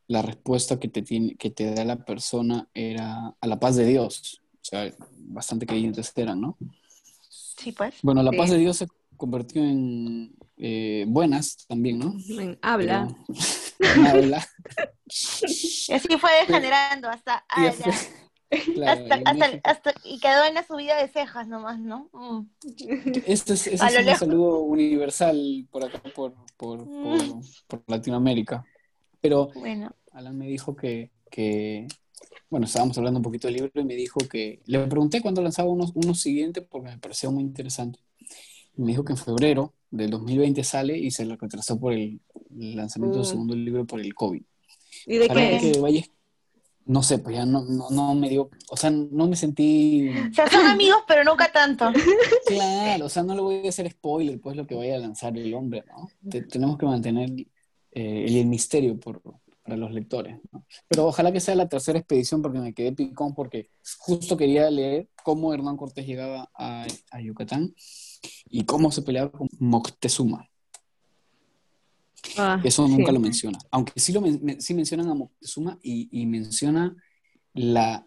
La 0.06 0.22
respuesta 0.22 0.78
que 0.78 0.88
te, 0.88 1.02
tiene, 1.02 1.34
que 1.34 1.50
te 1.50 1.74
da 1.74 1.84
la 1.84 2.04
persona 2.04 2.68
era 2.74 3.34
a 3.40 3.46
la 3.46 3.58
paz 3.58 3.74
de 3.76 3.86
Dios. 3.86 4.40
O 4.54 4.64
sea, 4.64 4.92
bastante 5.16 5.66
creyentes 5.66 6.12
eran, 6.14 6.40
¿no? 6.40 6.56
Sí, 7.28 7.72
pues. 7.72 7.96
Bueno, 8.02 8.22
la 8.22 8.32
paz 8.32 8.50
de 8.50 8.58
Dios 8.58 8.76
se 8.76 8.86
convirtió 9.16 9.64
en 9.64 10.32
eh, 10.60 11.04
buenas 11.06 11.66
también, 11.68 12.00
¿no? 12.00 12.14
Habla. 12.62 13.08
habla. 14.08 14.44
y 15.06 15.92
así 15.92 16.18
fue 16.18 16.30
degenerando 16.40 17.08
hasta 17.08 17.44
habla. 17.48 17.94
y 20.04 20.18
quedó 20.18 20.44
en 20.44 20.54
la 20.54 20.66
subida 20.66 21.00
de 21.00 21.08
cejas 21.08 21.46
nomás, 21.46 21.78
¿no? 21.78 22.10
Mm. 22.12 22.46
Este 23.26 23.54
es, 23.54 23.66
este 23.68 23.86
es 23.86 24.06
un 24.06 24.16
saludo 24.16 24.60
universal 24.62 25.68
por 25.70 25.84
acá, 25.84 26.02
por, 26.14 26.34
por, 26.56 26.84
mm. 26.84 27.40
por, 27.68 27.84
Latinoamérica. 27.86 28.64
Pero 29.20 29.50
bueno. 29.54 29.94
Alan 30.12 30.36
me 30.36 30.48
dijo 30.48 30.74
que, 30.74 31.12
que, 31.30 31.86
bueno, 32.50 32.66
estábamos 32.66 32.98
hablando 32.98 33.18
un 33.18 33.24
poquito 33.24 33.46
del 33.46 33.58
libro 33.58 33.80
y 33.80 33.84
me 33.84 33.94
dijo 33.94 34.18
que, 34.28 34.60
le 34.66 34.84
pregunté 34.88 35.20
cuándo 35.20 35.40
lanzaba 35.40 35.68
uno, 35.68 35.86
uno 35.94 36.14
siguiente 36.14 36.62
porque 36.62 36.88
me 36.88 36.98
pareció 36.98 37.30
muy 37.30 37.44
interesante. 37.44 38.00
Y 38.76 38.82
me 38.82 38.88
dijo 38.88 39.04
que 39.04 39.12
en 39.12 39.18
febrero 39.18 39.74
del 39.90 40.10
2020 40.10 40.62
sale 40.64 40.98
y 40.98 41.10
se 41.10 41.24
retrasó 41.24 41.78
por 41.78 41.92
el, 41.92 42.20
lanzamiento 42.50 43.18
del 43.18 43.26
mm. 43.26 43.30
segundo 43.30 43.54
libro 43.54 43.86
por 43.86 44.00
el 44.00 44.14
COVID. 44.14 44.42
¿Y 45.06 45.16
de 45.16 45.28
qué? 45.28 45.58
Que 45.60 46.04
no 46.88 47.02
sé, 47.02 47.18
pues 47.18 47.36
ya 47.36 47.44
no, 47.44 47.62
no, 47.90 48.14
me 48.14 48.30
dio, 48.30 48.48
o 48.70 48.76
sea, 48.76 48.88
no 48.90 49.28
me 49.28 49.36
sentí... 49.36 50.08
O 50.08 50.34
sea, 50.34 50.48
son 50.48 50.64
amigos, 50.66 51.02
pero 51.06 51.22
nunca 51.22 51.52
tanto. 51.52 51.92
Claro, 52.46 53.06
o 53.06 53.08
sea, 53.10 53.22
no 53.22 53.34
le 53.34 53.42
voy 53.42 53.66
a 53.66 53.68
hacer 53.68 53.90
spoiler, 53.90 54.40
pues 54.40 54.56
lo 54.56 54.66
que 54.66 54.74
vaya 54.74 54.96
a 54.96 54.98
lanzar 54.98 55.36
el 55.36 55.52
hombre, 55.52 55.84
¿no? 55.86 56.08
tenemos 56.48 56.78
que 56.78 56.86
mantener 56.86 57.28
eh, 57.92 58.24
el, 58.26 58.46
misterio 58.46 58.98
por, 58.98 59.20
para 59.62 59.76
los 59.76 59.92
lectores, 59.92 60.38
¿no? 60.50 60.64
Pero 60.88 61.06
ojalá 61.06 61.30
que 61.30 61.40
sea 61.40 61.54
la 61.54 61.68
tercera 61.68 61.98
expedición 61.98 62.40
porque 62.40 62.58
me 62.58 62.72
quedé 62.72 62.92
picón 62.92 63.34
porque 63.34 63.68
justo 63.98 64.38
quería 64.38 64.70
leer 64.70 65.10
cómo 65.22 65.52
Hernán 65.52 65.76
Cortés 65.76 66.06
llegaba 66.06 66.50
a, 66.54 66.86
a 67.10 67.20
Yucatán 67.20 67.74
y 68.50 68.64
cómo 68.64 68.90
se 68.90 69.02
peleaba 69.02 69.30
con 69.30 69.48
Moctezuma. 69.58 70.48
Ah, 72.36 72.60
Eso 72.64 72.86
nunca 72.86 73.12
lo 73.12 73.20
menciona. 73.20 73.58
Aunque 73.70 73.98
sí, 73.98 74.12
lo 74.12 74.22
sí 74.58 74.74
mencionan 74.74 75.08
a 75.08 75.14
Moctezuma 75.14 75.78
y, 75.82 76.26
menciona 76.26 76.96
la 77.54 78.06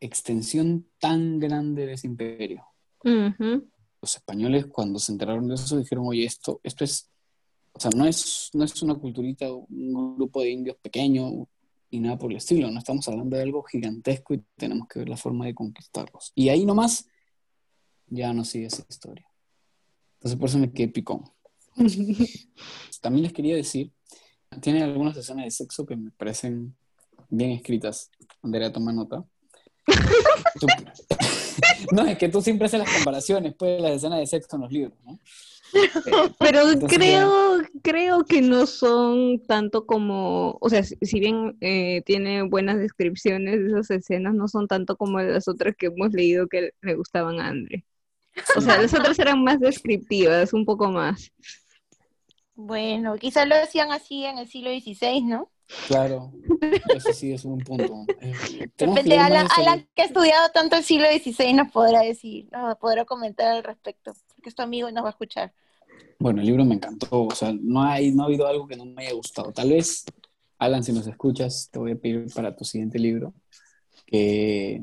extensión 0.00 0.86
tan 0.98 1.38
grande 1.38 1.86
de 1.86 1.94
ese 1.94 2.06
imperio. 2.06 2.64
Los 3.02 4.14
españoles 4.16 4.66
cuando 4.66 4.98
se 4.98 5.12
enteraron 5.12 5.48
de 5.48 5.54
eso 5.54 5.78
dijeron, 5.78 6.04
oye, 6.06 6.24
esto, 6.24 6.60
esto 6.62 6.84
es, 6.84 7.10
o 7.72 7.80
sea, 7.80 7.90
no 7.96 8.06
es, 8.06 8.50
no 8.52 8.64
es 8.64 8.82
una 8.82 8.94
culturita, 8.94 9.52
un 9.52 10.16
grupo 10.16 10.42
de 10.42 10.50
indios 10.50 10.76
pequeño 10.76 11.48
y 11.90 12.00
nada 12.00 12.18
por 12.18 12.30
el 12.30 12.38
estilo, 12.38 12.70
no 12.70 12.78
estamos 12.78 13.06
hablando 13.08 13.36
de 13.36 13.42
algo 13.42 13.62
gigantesco 13.62 14.34
y 14.34 14.44
tenemos 14.56 14.88
que 14.88 15.00
ver 15.00 15.08
la 15.08 15.16
forma 15.16 15.46
de 15.46 15.54
conquistarlos. 15.54 16.32
Y 16.34 16.48
ahí 16.48 16.66
nomás 16.66 17.08
ya 18.08 18.32
no 18.32 18.44
sigue 18.44 18.66
esa 18.66 18.84
historia. 18.88 19.26
Entonces 20.26 20.40
por 20.40 20.48
eso 20.48 20.58
me 20.58 20.72
quedé 20.72 20.88
picón. 20.88 21.22
También 23.00 23.22
les 23.22 23.32
quería 23.32 23.54
decir, 23.54 23.92
tiene 24.60 24.82
algunas 24.82 25.16
escenas 25.16 25.44
de 25.44 25.52
sexo 25.52 25.86
que 25.86 25.94
me 25.94 26.10
parecen 26.10 26.74
bien 27.28 27.52
escritas. 27.52 28.10
Andrea, 28.42 28.72
toma 28.72 28.92
nota. 28.92 29.24
no, 31.92 32.04
es 32.06 32.18
que 32.18 32.28
tú 32.28 32.42
siempre 32.42 32.66
haces 32.66 32.80
las 32.80 32.92
comparaciones, 32.92 33.54
pues, 33.56 33.80
las 33.80 33.92
escenas 33.92 34.18
de 34.18 34.26
sexo 34.26 34.56
en 34.56 34.62
los 34.62 34.72
libros, 34.72 34.98
¿no? 35.04 35.20
Pero 36.40 36.62
creo, 36.88 37.58
creo 37.82 38.24
que 38.24 38.42
no 38.42 38.66
son 38.66 39.40
tanto 39.46 39.86
como, 39.86 40.58
o 40.60 40.68
sea, 40.68 40.82
si 40.82 41.20
bien 41.20 41.56
eh, 41.60 42.02
tiene 42.04 42.42
buenas 42.42 42.78
descripciones 42.78 43.60
de 43.60 43.68
esas 43.68 43.92
escenas, 43.92 44.34
no 44.34 44.48
son 44.48 44.66
tanto 44.66 44.96
como 44.96 45.20
las 45.20 45.46
otras 45.46 45.76
que 45.76 45.86
hemos 45.86 46.12
leído 46.12 46.48
que 46.48 46.72
le 46.82 46.94
gustaban 46.96 47.38
a 47.38 47.46
André. 47.46 47.84
O 48.56 48.60
sea, 48.60 48.80
las 48.80 48.92
otras 48.94 49.18
eran 49.18 49.42
más 49.42 49.60
descriptivas, 49.60 50.52
un 50.52 50.64
poco 50.64 50.90
más. 50.90 51.32
Bueno, 52.54 53.16
quizás 53.16 53.46
lo 53.46 53.56
decían 53.56 53.92
así 53.92 54.24
en 54.24 54.38
el 54.38 54.48
siglo 54.48 54.70
XVI, 54.70 55.22
¿no? 55.22 55.50
Claro, 55.88 56.32
eso 56.94 57.12
sí 57.12 57.32
es 57.32 57.44
un 57.44 57.58
punto. 57.58 58.06
Eh, 58.20 58.68
Depende, 58.78 59.18
Alan, 59.18 59.48
que 59.94 60.02
ha 60.02 60.04
estudiado 60.04 60.48
tanto 60.50 60.76
el 60.76 60.84
siglo 60.84 61.06
XVI 61.06 61.52
nos 61.54 61.72
podrá 61.72 62.00
decir, 62.00 62.48
nos 62.52 62.76
podrá 62.78 63.04
comentar 63.04 63.48
al 63.48 63.64
respecto, 63.64 64.12
porque 64.34 64.48
es 64.48 64.54
tu 64.54 64.62
amigo 64.62 64.88
y 64.88 64.92
nos 64.92 65.04
va 65.04 65.08
a 65.08 65.10
escuchar. 65.10 65.52
Bueno, 66.18 66.40
el 66.40 66.46
libro 66.46 66.64
me 66.64 66.76
encantó, 66.76 67.24
o 67.24 67.34
sea, 67.34 67.52
no, 67.52 67.82
hay, 67.82 68.12
no 68.12 68.22
ha 68.22 68.26
habido 68.26 68.46
algo 68.46 68.66
que 68.66 68.76
no 68.76 68.84
me 68.86 69.04
haya 69.04 69.14
gustado. 69.14 69.52
Tal 69.52 69.70
vez, 69.70 70.04
Alan, 70.58 70.82
si 70.82 70.92
nos 70.92 71.06
escuchas, 71.06 71.68
te 71.70 71.78
voy 71.78 71.92
a 71.92 71.96
pedir 71.96 72.26
para 72.32 72.54
tu 72.54 72.64
siguiente 72.64 72.98
libro 72.98 73.34
que 74.06 74.80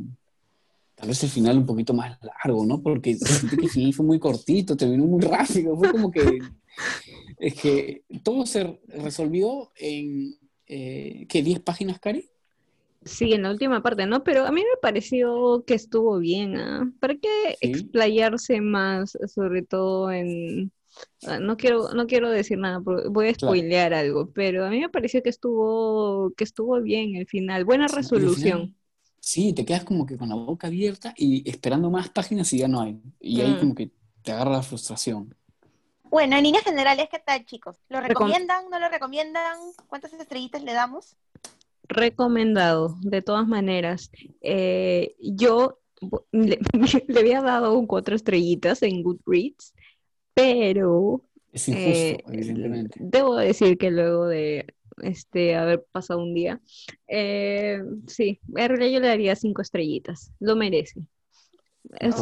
tal 1.04 1.10
vez 1.10 1.22
el 1.22 1.30
final 1.30 1.58
un 1.58 1.66
poquito 1.66 1.94
más 1.94 2.18
largo, 2.22 2.66
¿no? 2.66 2.82
Porque 2.82 3.12
el 3.12 3.70
final 3.70 3.94
fue 3.94 4.06
muy 4.06 4.20
cortito, 4.20 4.78
terminó 4.78 5.04
muy 5.04 5.22
rápido, 5.22 5.76
fue 5.76 5.92
como 5.92 6.10
que 6.10 6.40
es 7.40 7.56
que 7.56 8.04
todo 8.24 8.46
se 8.46 8.80
resolvió 8.88 9.74
en, 9.76 10.34
eh, 10.66 11.26
¿qué? 11.28 11.44
¿10 11.44 11.62
páginas, 11.62 12.00
Cari? 12.00 12.30
Sí, 13.04 13.34
en 13.34 13.44
la 13.44 13.52
última 13.52 13.84
parte, 13.84 14.06
¿no? 14.06 14.24
Pero 14.24 14.46
a 14.46 14.52
mí 14.54 14.62
me 14.62 14.78
pareció 14.82 15.66
que 15.68 15.74
estuvo 15.74 16.20
bien. 16.20 16.56
¿ah? 16.56 16.90
¿Para 17.02 17.16
qué 17.16 17.58
explayarse 17.60 18.62
más, 18.62 19.18
sobre 19.28 19.62
todo 19.62 20.10
en... 20.10 20.72
Ah, 21.28 21.40
no 21.40 21.58
quiero, 21.58 21.94
no 21.94 22.08
quiero 22.08 22.30
decir 22.30 22.60
nada, 22.60 22.80
voy 22.80 23.28
a 23.28 23.34
spoilear 23.34 23.94
algo, 23.94 24.30
pero 24.32 24.66
a 24.66 24.70
mí 24.70 24.80
me 24.80 24.88
pareció 24.88 25.22
que 25.22 25.32
estuvo, 25.32 26.32
que 26.38 26.46
estuvo 26.46 26.82
bien 26.82 27.18
el 27.18 27.28
final, 27.28 27.66
buena 27.66 27.88
resolución. 27.88 28.74
Sí, 29.24 29.54
te 29.54 29.66
quedas 29.66 29.86
como 29.86 30.06
que 30.06 30.18
con 30.18 30.28
la 30.28 30.36
boca 30.36 30.68
abierta 30.68 31.14
y 31.16 31.50
esperando 31.50 31.90
más 31.90 32.10
páginas 32.10 32.52
y 32.52 32.58
ya 32.58 32.68
no 32.68 32.82
hay. 32.82 33.02
Y 33.22 33.40
ahí 33.40 33.52
mm. 33.52 33.60
como 33.60 33.76
que 33.76 33.90
te 34.22 34.34
agarra 34.34 34.52
la 34.52 34.64
frustración. 34.64 35.34
Bueno, 36.04 36.36
en 36.36 36.44
líneas 36.44 36.66
generales, 36.66 37.08
¿qué 37.10 37.20
tal, 37.20 37.46
chicos? 37.46 37.78
¿Lo 37.88 38.02
recomiendan? 38.02 38.70
¿No 38.70 38.80
lo 38.80 38.90
recomiendan? 38.90 39.58
¿Cuántas 39.88 40.12
estrellitas 40.14 40.62
le 40.62 40.74
damos? 40.74 41.16
Recomendado, 41.88 42.98
de 43.02 43.22
todas 43.22 43.48
maneras. 43.48 44.12
Eh, 44.42 45.16
yo 45.20 45.80
le, 46.32 46.60
había 47.18 47.42
dado 47.42 47.80
un 47.80 47.88
cuatro 47.88 48.18
estrellitas 48.18 48.84
en 48.84 49.04
Goodreads, 49.04 49.74
pero 50.34 51.24
es 51.54 51.70
injusto, 51.70 51.98
eh, 51.98 52.24
evidentemente. 52.28 53.00
Debo 53.02 53.38
decir 53.38 53.78
que 53.78 53.90
luego 53.90 54.28
de 54.28 54.76
este 55.02 55.56
haber 55.56 55.84
pasado 55.92 56.22
un 56.22 56.34
día, 56.34 56.62
eh, 57.08 57.82
sí, 58.08 58.40
en 58.56 58.70
realidad 58.70 58.92
yo 58.92 59.00
le 59.00 59.08
daría 59.08 59.36
cinco 59.36 59.62
estrellitas, 59.62 60.32
lo 60.40 60.56
merece. 60.56 61.02
Es 62.00 62.16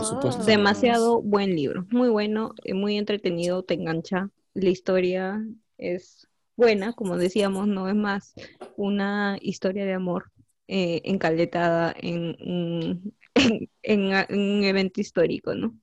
demasiado 0.45 1.21
buen 1.21 1.55
libro, 1.55 1.86
muy 1.91 2.10
bueno, 2.10 2.53
eh, 2.63 2.73
muy 2.73 2.97
entretenido, 2.97 3.63
te 3.63 3.75
engancha. 3.75 4.29
La 4.53 4.69
historia 4.69 5.45
es 5.77 6.27
buena, 6.55 6.93
como 6.93 7.17
decíamos, 7.17 7.67
no 7.67 7.88
es 7.88 7.95
más 7.95 8.34
una 8.75 9.38
historia 9.39 9.86
de 9.86 9.93
amor 9.93 10.31
eh, 10.67 11.01
encaletada 11.05 11.93
en, 11.99 13.13
en, 13.84 14.01
un 14.29 14.63
evento 14.63 15.01
histórico, 15.01 15.53
¿no? 15.53 15.75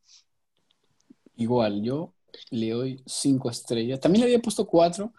Igual, 1.37 1.83
yo 1.83 2.15
le 2.51 2.71
doy 2.71 3.03
cinco 3.07 3.51
estrellas. 3.51 4.01
También 4.01 4.21
le 4.21 4.27
había 4.27 4.43
puesto 4.43 4.67
cuatro 4.67 5.13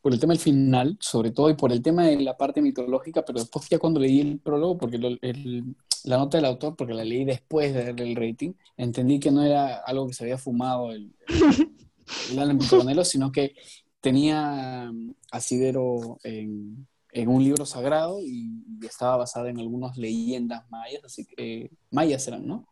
por 0.00 0.12
el 0.12 0.20
tema 0.20 0.32
del 0.32 0.40
final, 0.40 0.96
sobre 1.00 1.30
todo, 1.30 1.50
y 1.50 1.54
por 1.54 1.72
el 1.72 1.82
tema 1.82 2.06
de 2.06 2.20
la 2.20 2.36
parte 2.36 2.62
mitológica, 2.62 3.24
pero 3.24 3.40
después 3.40 3.68
ya 3.68 3.78
cuando 3.78 4.00
leí 4.00 4.20
el 4.20 4.38
prólogo, 4.38 4.78
porque 4.78 4.96
el, 4.96 5.76
la 6.04 6.18
nota 6.18 6.38
del 6.38 6.44
autor, 6.44 6.76
porque 6.76 6.94
la 6.94 7.04
leí 7.04 7.24
después 7.24 7.74
de 7.74 7.84
darle 7.84 8.10
el 8.10 8.16
rating, 8.16 8.52
entendí 8.76 9.18
que 9.18 9.30
no 9.30 9.42
era 9.42 9.78
algo 9.78 10.06
que 10.06 10.14
se 10.14 10.24
había 10.24 10.38
fumado 10.38 10.92
el, 10.92 11.12
el, 12.30 13.04
sino 13.04 13.32
que 13.32 13.54
tenía 14.00 14.90
mm, 14.92 15.14
asidero 15.32 16.18
en, 16.22 16.86
en, 17.12 17.28
un 17.28 17.42
libro 17.42 17.66
sagrado 17.66 18.20
y, 18.22 18.64
estaba 18.86 19.16
basada 19.16 19.50
en 19.50 19.58
algunas 19.58 19.96
leyendas 19.96 20.64
mayas, 20.70 21.02
así 21.04 21.26
que 21.26 21.70
mayas 21.90 22.26
eran, 22.28 22.46
¿no? 22.46 22.68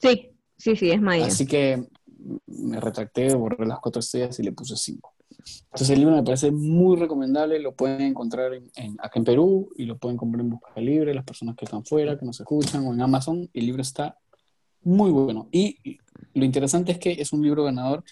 Sí, 0.00 0.30
sí, 0.56 0.74
sí, 0.74 0.90
es 0.90 1.00
maya. 1.00 1.26
Así 1.26 1.46
que 1.46 1.86
me 2.46 2.80
retracté, 2.80 3.32
borré 3.34 3.64
las 3.64 3.78
cuatro 3.78 4.00
estrellas 4.00 4.38
y 4.40 4.42
le 4.42 4.52
puse 4.52 4.76
cinco. 4.76 5.14
Entonces 5.64 5.90
el 5.90 6.00
libro 6.00 6.16
me 6.16 6.22
parece 6.22 6.50
muy 6.50 6.96
recomendable, 6.96 7.58
lo 7.58 7.74
pueden 7.74 8.02
encontrar 8.02 8.52
en, 8.54 8.96
acá 8.98 9.18
en 9.18 9.24
Perú 9.24 9.70
y 9.76 9.84
lo 9.84 9.98
pueden 9.98 10.16
comprar 10.16 10.40
en 10.40 10.50
Busca 10.50 10.80
Libre, 10.80 11.14
las 11.14 11.24
personas 11.24 11.56
que 11.56 11.64
están 11.64 11.84
fuera, 11.84 12.18
que 12.18 12.26
nos 12.26 12.40
escuchan, 12.40 12.86
o 12.86 12.92
en 12.92 13.00
Amazon. 13.00 13.48
El 13.52 13.66
libro 13.66 13.82
está 13.82 14.18
muy 14.82 15.10
bueno. 15.10 15.48
Y 15.52 15.98
lo 16.34 16.44
interesante 16.44 16.92
es 16.92 16.98
que 16.98 17.12
es 17.12 17.32
un 17.32 17.42
libro 17.42 17.64
ganador 17.64 18.04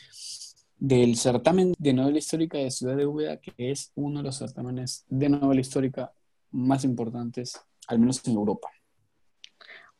del 0.78 1.16
certamen 1.16 1.74
de 1.78 1.92
novela 1.92 2.18
histórica 2.18 2.58
de 2.58 2.70
Ciudad 2.70 2.96
de 2.96 3.06
Úbeda, 3.06 3.38
que 3.38 3.52
es 3.56 3.92
uno 3.94 4.18
de 4.18 4.24
los 4.24 4.36
certámenes 4.36 5.04
de 5.08 5.28
novela 5.28 5.60
histórica 5.60 6.12
más 6.50 6.84
importantes, 6.84 7.60
al 7.88 7.98
menos 7.98 8.26
en 8.26 8.34
Europa. 8.34 8.68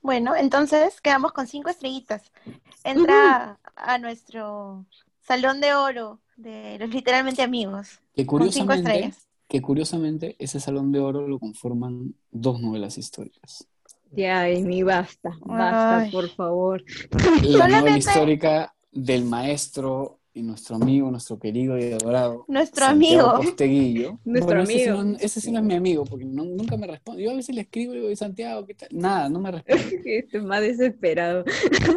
Bueno, 0.01 0.37
entonces 0.37 1.01
quedamos 1.01 1.33
con 1.33 1.47
cinco 1.47 1.71
estrellitas. 1.71 2.23
Entra 2.85 3.59
a 3.75 3.99
nuestro 3.99 4.87
salón 5.21 5.61
de 5.61 5.75
oro 5.75 6.21
de 6.39 6.79
los 6.79 6.89
literalmente 6.91 7.43
amigos. 7.43 8.01
Que 8.15 8.25
curiosamente, 8.25 9.13
que 9.47 9.61
curiosamente 9.61 10.37
ese 10.39 10.61
salón 10.61 10.93
de 10.93 11.01
oro 11.01 11.29
lo 11.29 11.39
conforman 11.39 12.15
dos 12.31 12.61
novelas 12.61 12.97
históricas. 12.97 13.67
Ya, 14.13 14.43
Amy, 14.43 14.83
basta, 14.83 15.37
basta, 15.43 16.09
por 16.11 16.29
favor. 16.31 16.83
La 17.43 17.69
novela 17.69 17.99
histórica 17.99 18.75
del 18.91 19.25
maestro 19.25 20.18
y 20.39 20.43
nuestro 20.43 20.77
amigo, 20.77 21.11
nuestro 21.11 21.39
querido 21.39 21.77
y 21.77 21.93
adorado. 21.93 22.45
Nuestro 22.47 22.87
amigo. 22.87 23.35
Posteguillo. 23.43 24.19
Nuestro 24.25 24.61
amigo. 24.61 25.03
Ese 25.19 25.41
sí, 25.41 25.51
no, 25.51 25.59
es 25.59 25.65
mi 25.65 25.75
amigo, 25.75 26.05
porque 26.05 26.25
nunca 26.25 26.77
me 26.77 26.87
responde. 26.87 27.25
Yo 27.25 27.33
a 27.33 27.35
veces 27.35 27.55
le 27.55 27.63
escribo 27.63 27.95
y 27.95 28.01
digo, 28.01 28.17
Santiago, 28.17 28.65
¿qué 28.65 28.75
tal? 28.75 28.89
Nada, 28.93 29.29
no 29.29 29.41
me 29.41 29.51
responde. 29.51 30.01
este 30.05 30.41
más 30.41 30.61
desesperado. 30.61 31.45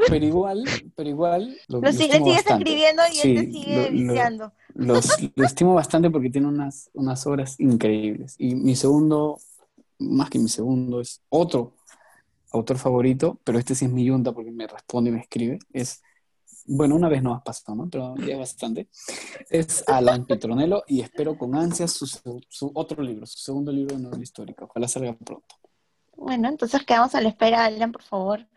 Pero 0.09 0.25
igual, 0.25 0.63
pero 0.95 1.09
igual. 1.09 1.55
Lo, 1.67 1.81
lo, 1.81 1.93
sigues 1.93 2.19
escribiendo 2.45 3.03
y 3.13 3.27
él 3.27 3.45
te 3.45 3.51
sigue 3.51 3.89
viciando. 3.91 4.51
lo 4.73 5.45
estimo 5.45 5.75
bastante 5.75 6.09
porque 6.09 6.31
tiene 6.31 6.47
unas, 6.47 6.89
unas 6.93 7.25
obras 7.27 7.59
increíbles. 7.59 8.35
Y 8.39 8.55
mi 8.55 8.75
segundo, 8.75 9.37
más 9.99 10.31
que 10.31 10.39
mi 10.39 10.49
segundo, 10.49 10.99
es 10.99 11.21
otro 11.29 11.75
autor 12.51 12.77
favorito, 12.79 13.39
pero 13.43 13.59
este 13.59 13.75
sí 13.75 13.85
es 13.85 13.91
mi 13.91 14.03
yunta 14.03 14.33
porque 14.33 14.51
me 14.51 14.65
responde 14.65 15.11
y 15.11 15.13
me 15.13 15.19
escribe. 15.19 15.59
Es 15.73 16.01
bueno, 16.65 16.95
una 16.95 17.09
vez 17.09 17.23
no 17.23 17.33
has 17.33 17.41
pasado, 17.41 17.75
¿no? 17.75 17.89
Pero 17.89 18.15
ya 18.17 18.37
bastante. 18.37 18.87
Es 19.49 19.83
Alan 19.87 20.25
Petronello 20.25 20.83
y 20.87 21.01
espero 21.01 21.37
con 21.37 21.55
ansias 21.55 21.91
su, 21.91 22.71
otro 22.73 23.03
libro, 23.03 23.25
su 23.25 23.39
segundo 23.39 23.71
libro 23.71 23.95
de 23.95 24.03
novela 24.03 24.23
histórica. 24.23 24.65
Ojalá 24.65 24.87
salga 24.87 25.13
pronto. 25.13 25.55
Bueno, 26.15 26.49
entonces 26.49 26.83
quedamos 26.83 27.15
a 27.15 27.21
la 27.21 27.29
espera, 27.29 27.65
Alan, 27.65 27.91
por 27.91 28.03
favor. 28.03 28.47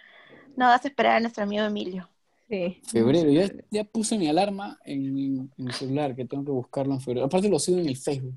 No 0.57 0.67
vas 0.67 0.85
a 0.85 0.89
esperar 0.89 1.17
a 1.17 1.21
nuestro 1.21 1.45
amigo 1.45 1.65
Emilio. 1.65 2.09
Sí. 2.49 2.81
Febrero, 2.85 3.31
ya, 3.31 3.51
ya 3.71 3.85
puse 3.85 4.19
mi 4.19 4.29
alarma 4.29 4.79
en 4.85 5.15
mi, 5.15 5.73
celular, 5.73 6.15
que 6.15 6.27
tengo 6.27 6.45
que 6.45 6.51
buscarlo 6.51 6.93
en 6.95 7.01
febrero. 7.01 7.27
Aparte 7.27 7.49
lo 7.49 7.59
sigo 7.59 7.79
en 7.79 7.87
el 7.87 7.97
Facebook. 7.97 8.37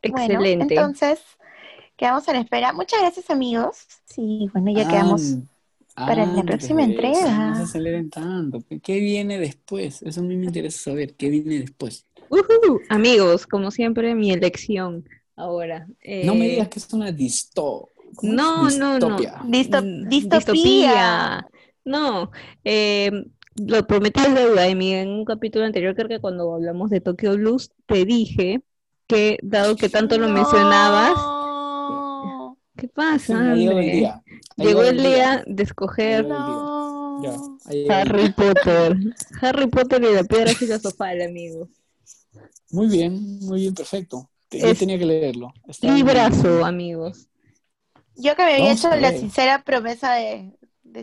Excelente. 0.00 0.36
Bueno, 0.36 0.62
entonces, 0.62 1.20
quedamos 1.96 2.28
a 2.28 2.32
la 2.32 2.40
espera. 2.40 2.72
Muchas 2.72 3.00
gracias, 3.00 3.30
amigos. 3.30 3.84
Sí, 4.04 4.48
bueno, 4.52 4.72
ya 4.72 4.88
quedamos 4.88 5.38
para 5.94 6.26
la 6.26 6.42
próxima 6.42 6.84
entrega. 6.84 7.50
No 7.50 7.56
se 7.56 7.62
aceleren 7.62 8.10
tanto. 8.10 8.62
¿Qué 8.82 9.00
viene 9.00 9.38
después? 9.38 10.02
Eso 10.02 10.20
a 10.20 10.24
mí 10.24 10.36
me 10.36 10.46
interesa 10.46 10.90
saber. 10.90 11.14
¿Qué 11.14 11.28
viene 11.28 11.60
después? 11.60 12.06
Amigos, 12.88 13.46
como 13.46 13.70
siempre, 13.70 14.14
mi 14.14 14.30
elección 14.32 15.04
ahora. 15.36 15.86
No 16.24 16.34
me 16.34 16.48
digas 16.48 16.68
que 16.68 16.78
es 16.78 16.92
una 16.92 17.12
disto 17.12 17.92
no, 18.20 18.70
no, 18.70 18.98
no, 18.98 19.16
mm, 19.18 20.08
distopía. 20.08 21.46
No, 21.84 22.30
eh, 22.64 23.10
lo 23.56 23.86
prometí 23.86 24.20
a 24.20 24.28
deuda, 24.28 24.66
en 24.66 25.08
un 25.08 25.24
capítulo 25.24 25.64
anterior, 25.64 25.94
creo 25.94 26.08
que 26.08 26.20
cuando 26.20 26.54
hablamos 26.54 26.90
de 26.90 27.00
Tokyo 27.00 27.34
Blues, 27.36 27.72
te 27.86 28.04
dije 28.04 28.62
que, 29.06 29.38
dado 29.42 29.76
que 29.76 29.88
tanto 29.88 30.18
lo 30.18 30.28
mencionabas, 30.28 31.14
¿qué 32.76 32.88
pasa? 32.88 33.54
Llegó 34.56 34.82
el 34.82 35.02
día 35.02 35.44
de 35.46 35.62
escoger 35.62 36.26
Harry 37.88 38.32
Potter. 38.32 38.96
Harry 39.40 39.66
Potter 39.68 40.02
y 40.02 40.14
la 40.14 40.24
piedra 40.24 40.54
filosofal, 40.54 41.22
amigo. 41.22 41.68
Muy 42.70 42.88
bien, 42.88 43.38
muy 43.40 43.60
bien, 43.60 43.74
perfecto. 43.74 44.28
Yo 44.50 44.74
tenía 44.74 44.98
que 44.98 45.06
leerlo. 45.06 45.52
librazo, 45.80 46.64
amigos. 46.64 47.28
Yo 48.16 48.36
que 48.36 48.44
me 48.44 48.54
había 48.54 48.72
hecho 48.72 48.94
la 48.96 49.10
sincera 49.12 49.64
promesa 49.64 50.12
de, 50.12 50.52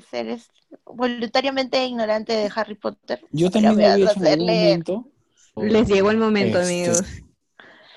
ser 0.10 0.40
voluntariamente 0.86 1.84
ignorante 1.86 2.34
de 2.34 2.52
Harry 2.56 2.76
Potter. 2.76 3.22
Yo 3.32 3.50
también 3.50 3.76
me 3.76 3.88
había 3.88 4.12
hecho 4.12 4.24
en 4.24 4.40
momento. 4.40 5.08
Les 5.56 5.88
llegó 5.88 6.12
el 6.12 6.18
momento, 6.18 6.60
este, 6.60 6.74
amigos. 6.74 7.04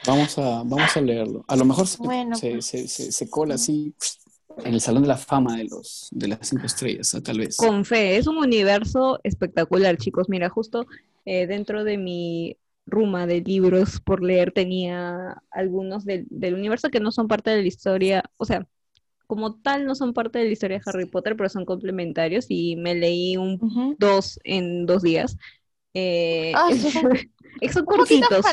Vamos 0.06 0.38
a, 0.38 0.62
vamos 0.64 0.96
a 0.96 1.00
leerlo. 1.00 1.44
A 1.46 1.56
lo 1.56 1.64
mejor 1.64 1.86
se, 1.86 1.98
pues. 1.98 2.66
se, 2.66 2.88
se 2.88 3.30
cola 3.30 3.54
así 3.54 3.94
en 4.64 4.74
el 4.74 4.80
Salón 4.80 5.02
de 5.02 5.08
la 5.08 5.16
Fama 5.16 5.56
de 5.56 5.64
los 5.64 6.08
de 6.10 6.28
las 6.28 6.48
cinco 6.48 6.66
estrellas, 6.66 7.16
tal 7.24 7.38
vez. 7.38 7.56
Con 7.56 7.84
fe, 7.84 8.16
es 8.16 8.26
un 8.26 8.36
universo 8.36 9.20
espectacular, 9.22 9.96
chicos. 9.96 10.28
Mira, 10.28 10.48
justo 10.48 10.86
eh, 11.24 11.46
dentro 11.46 11.84
de 11.84 11.98
mi 11.98 12.56
ruma 12.86 13.26
de 13.26 13.40
libros 13.40 14.00
por 14.00 14.22
leer 14.22 14.52
tenía 14.52 15.42
algunos 15.50 16.04
del, 16.04 16.26
universo 16.54 16.90
que 16.90 17.00
no 17.00 17.12
son 17.12 17.28
parte 17.28 17.50
de 17.50 17.62
la 17.62 17.68
historia, 17.68 18.24
o 18.36 18.44
sea, 18.44 18.66
como 19.26 19.54
tal 19.54 19.86
no 19.86 19.94
son 19.94 20.12
parte 20.12 20.40
de 20.40 20.46
la 20.46 20.50
historia 20.50 20.78
de 20.78 20.82
Harry 20.84 21.06
Potter, 21.06 21.36
pero 21.36 21.48
son 21.48 21.64
complementarios 21.64 22.46
y 22.48 22.76
me 22.76 22.94
leí 22.94 23.36
un 23.36 23.96
dos 23.98 24.38
en 24.44 24.84
dos 24.84 25.02
días. 25.02 25.36
Eh, 25.94 26.52
son 27.72 27.84
cortitos. 27.84 28.44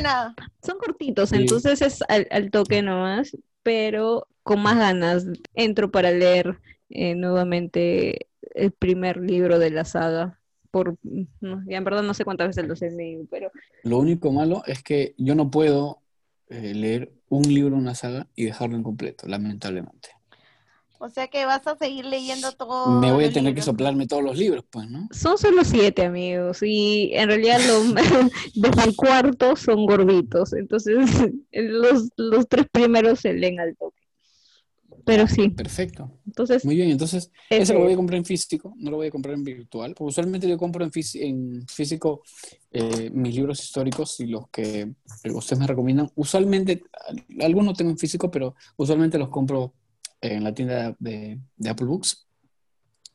Son 0.63 0.77
cortitos, 0.77 1.33
entonces 1.33 1.81
es 1.81 2.01
al, 2.07 2.27
al 2.31 2.51
toque 2.51 2.81
nomás, 2.81 3.35
pero 3.69 4.25
con 4.41 4.63
más 4.63 4.79
ganas 4.79 5.27
entro 5.53 5.91
para 5.91 6.10
leer 6.10 6.58
eh, 6.89 7.13
nuevamente 7.13 8.27
el 8.55 8.71
primer 8.71 9.17
libro 9.17 9.60
de 9.60 9.69
la 9.69 9.86
saga. 9.86 10.39
Por, 10.71 10.97
ya 11.03 11.77
en 11.77 11.84
verdad 11.84 12.01
no 12.01 12.15
sé 12.15 12.25
cuántas 12.25 12.47
veces 12.47 12.67
los 12.67 12.82
he 12.82 12.89
leído, 12.89 13.25
pero... 13.29 13.51
Lo 13.84 13.99
único 13.99 14.32
malo 14.32 14.63
es 14.65 14.82
que 14.82 15.13
yo 15.19 15.36
no 15.36 15.51
puedo 15.51 16.01
eh, 16.47 16.73
leer 16.73 17.12
un 17.29 17.43
libro, 17.43 17.75
una 17.75 17.93
saga 17.93 18.25
y 18.36 18.45
dejarlo 18.45 18.75
incompleto, 18.75 19.27
lamentablemente. 19.27 20.10
O 21.01 21.09
sea 21.09 21.27
que 21.27 21.45
vas 21.45 21.65
a 21.65 21.77
seguir 21.77 22.05
leyendo 22.05 22.51
todo. 22.51 22.99
Me 22.99 23.13
voy 23.13 23.23
a 23.23 23.31
tener 23.31 23.55
que 23.55 23.62
soplarme 23.62 24.05
todos 24.05 24.21
los 24.21 24.38
libros, 24.38 24.65
pues, 24.69 24.89
¿no? 24.89 25.07
Son 25.12 25.38
solo 25.38 25.63
siete, 25.63 26.03
amigos. 26.03 26.62
Y 26.62 27.12
en 27.13 27.29
realidad 27.29 27.59
desde 28.55 28.83
el 28.83 28.95
cuarto 28.97 29.55
son 29.55 29.85
gorditos. 29.85 30.51
Entonces, 30.51 30.97
los, 31.53 32.09
los 32.17 32.47
tres 32.49 32.65
primeros 32.69 33.21
se 33.21 33.33
leen 33.33 33.62
al 33.62 33.77
toque. 33.77 33.97
Pero 35.05 35.25
sí. 35.25 35.49
Perfecto. 35.49 36.12
Entonces, 36.27 36.65
Muy 36.65 36.75
bien, 36.75 36.89
entonces 36.91 37.31
ese 37.49 37.73
lo 37.73 37.79
voy 37.79 37.93
a 37.93 37.95
comprar 37.95 38.17
en 38.17 38.25
físico, 38.25 38.75
no 38.77 38.91
lo 38.91 38.97
voy 38.97 39.07
a 39.07 39.12
comprar 39.12 39.33
en 39.35 39.43
virtual. 39.43 39.95
Porque 39.95 40.09
usualmente 40.09 40.47
yo 40.47 40.57
compro 40.57 40.83
en, 40.83 40.91
en 41.15 41.67
físico 41.67 42.23
eh, 42.71 43.09
mis 43.12 43.33
libros 43.33 43.63
históricos 43.63 44.19
y 44.19 44.27
los 44.27 44.49
que 44.49 44.93
ustedes 45.33 45.59
me 45.59 45.65
recomiendan. 45.65 46.12
Usualmente, 46.15 46.83
algunos 47.39 47.77
tengo 47.77 47.89
en 47.91 47.97
físico, 47.97 48.29
pero 48.29 48.53
usualmente 48.75 49.17
los 49.17 49.29
compro 49.29 49.73
en 50.21 50.43
la 50.43 50.53
tienda 50.53 50.95
de, 50.99 51.39
Apple 51.67 51.88
Books. 51.88 52.27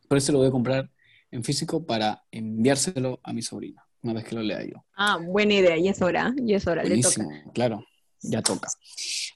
Pero 0.09 0.19
ese 0.19 0.33
lo 0.33 0.39
voy 0.39 0.49
a 0.49 0.53
comprar 0.53 0.91
en 1.31 1.43
físico 1.45 1.85
para 1.85 2.25
enviárselo 2.31 3.21
a 3.23 3.33
mi 3.33 3.43
sobrina 3.43 3.85
una 4.03 4.13
vez 4.13 4.25
que 4.25 4.35
lo 4.35 4.43
lea 4.43 4.63
yo. 4.63 4.85
Ah, 4.97 5.19
buena 5.19 5.55
idea, 5.55 5.77
y 5.79 5.89
es 5.89 6.01
hora, 6.03 6.35
y 6.37 6.53
es 6.55 6.67
hora, 6.67 6.83
Buenísimo, 6.83 7.31
claro, 7.55 7.85
ya 8.21 8.43
toca. 8.43 8.69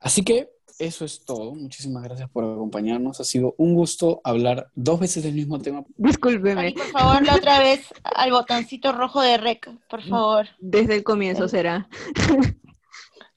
Así 0.01 0.23
que 0.23 0.51
eso 0.79 1.05
es 1.05 1.25
todo. 1.25 1.55
Muchísimas 1.55 2.05
gracias 2.05 2.31
por 2.31 2.45
acompañarnos. 2.45 3.19
Ha 3.21 3.25
sido 3.25 3.55
un 3.59 3.75
gusto 3.75 4.21
hablar 4.23 4.71
dos 4.75 5.01
veces 5.01 5.25
del 5.25 5.35
mismo 5.35 5.59
tema. 5.59 5.85
Discúlpeme. 5.97 6.73
por 6.73 6.87
favor, 6.87 7.27
la 7.27 7.35
otra 7.35 7.59
vez 7.59 7.87
al 8.05 8.31
botoncito 8.31 8.93
rojo 8.93 9.21
de 9.21 9.39
rec, 9.39 9.69
por 9.89 10.03
favor. 10.03 10.47
Desde 10.61 10.95
el 10.95 11.03
comienzo 11.03 11.49
será. 11.49 11.89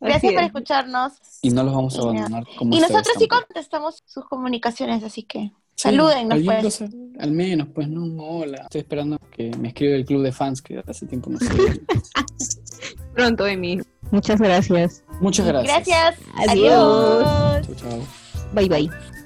Gracias 0.02 0.34
por 0.34 0.44
escucharnos. 0.44 1.14
Y 1.42 1.52
no 1.52 1.64
los 1.64 1.74
vamos 1.74 1.98
a 1.98 2.02
abandonar 2.02 2.44
como 2.58 2.76
Y 2.76 2.80
nosotros 2.80 3.16
sí 3.18 3.28
contestamos 3.28 4.04
sus 4.06 4.26
comunicaciones, 4.26 5.04
así 5.04 5.24
que 5.24 5.52
saluden 5.76 6.30
pues. 6.30 6.84
Al 7.20 7.32
menos, 7.32 7.68
pues 7.74 7.88
no, 7.88 8.04
hola. 8.24 8.64
Estoy 8.64 8.82
esperando 8.82 9.20
que 9.32 9.52
me 9.58 9.70
escriba 9.70 9.96
el 9.96 10.06
club 10.06 10.24
de 10.24 10.32
fans 10.32 10.62
que 10.62 10.84
hace 10.86 11.06
tiempo 11.06 11.30
no 11.30 11.40
sé. 11.40 11.48
Pronto, 13.14 13.46
Emi. 13.46 13.80
Muchas 14.10 14.40
gracias. 14.40 15.04
Muchas 15.20 15.46
gracias. 15.46 15.86
Gracias. 15.88 16.20
Adiós. 16.50 17.66
Chao, 17.66 17.76
chao. 17.76 18.00
Bye, 18.54 18.68
bye. 18.68 19.21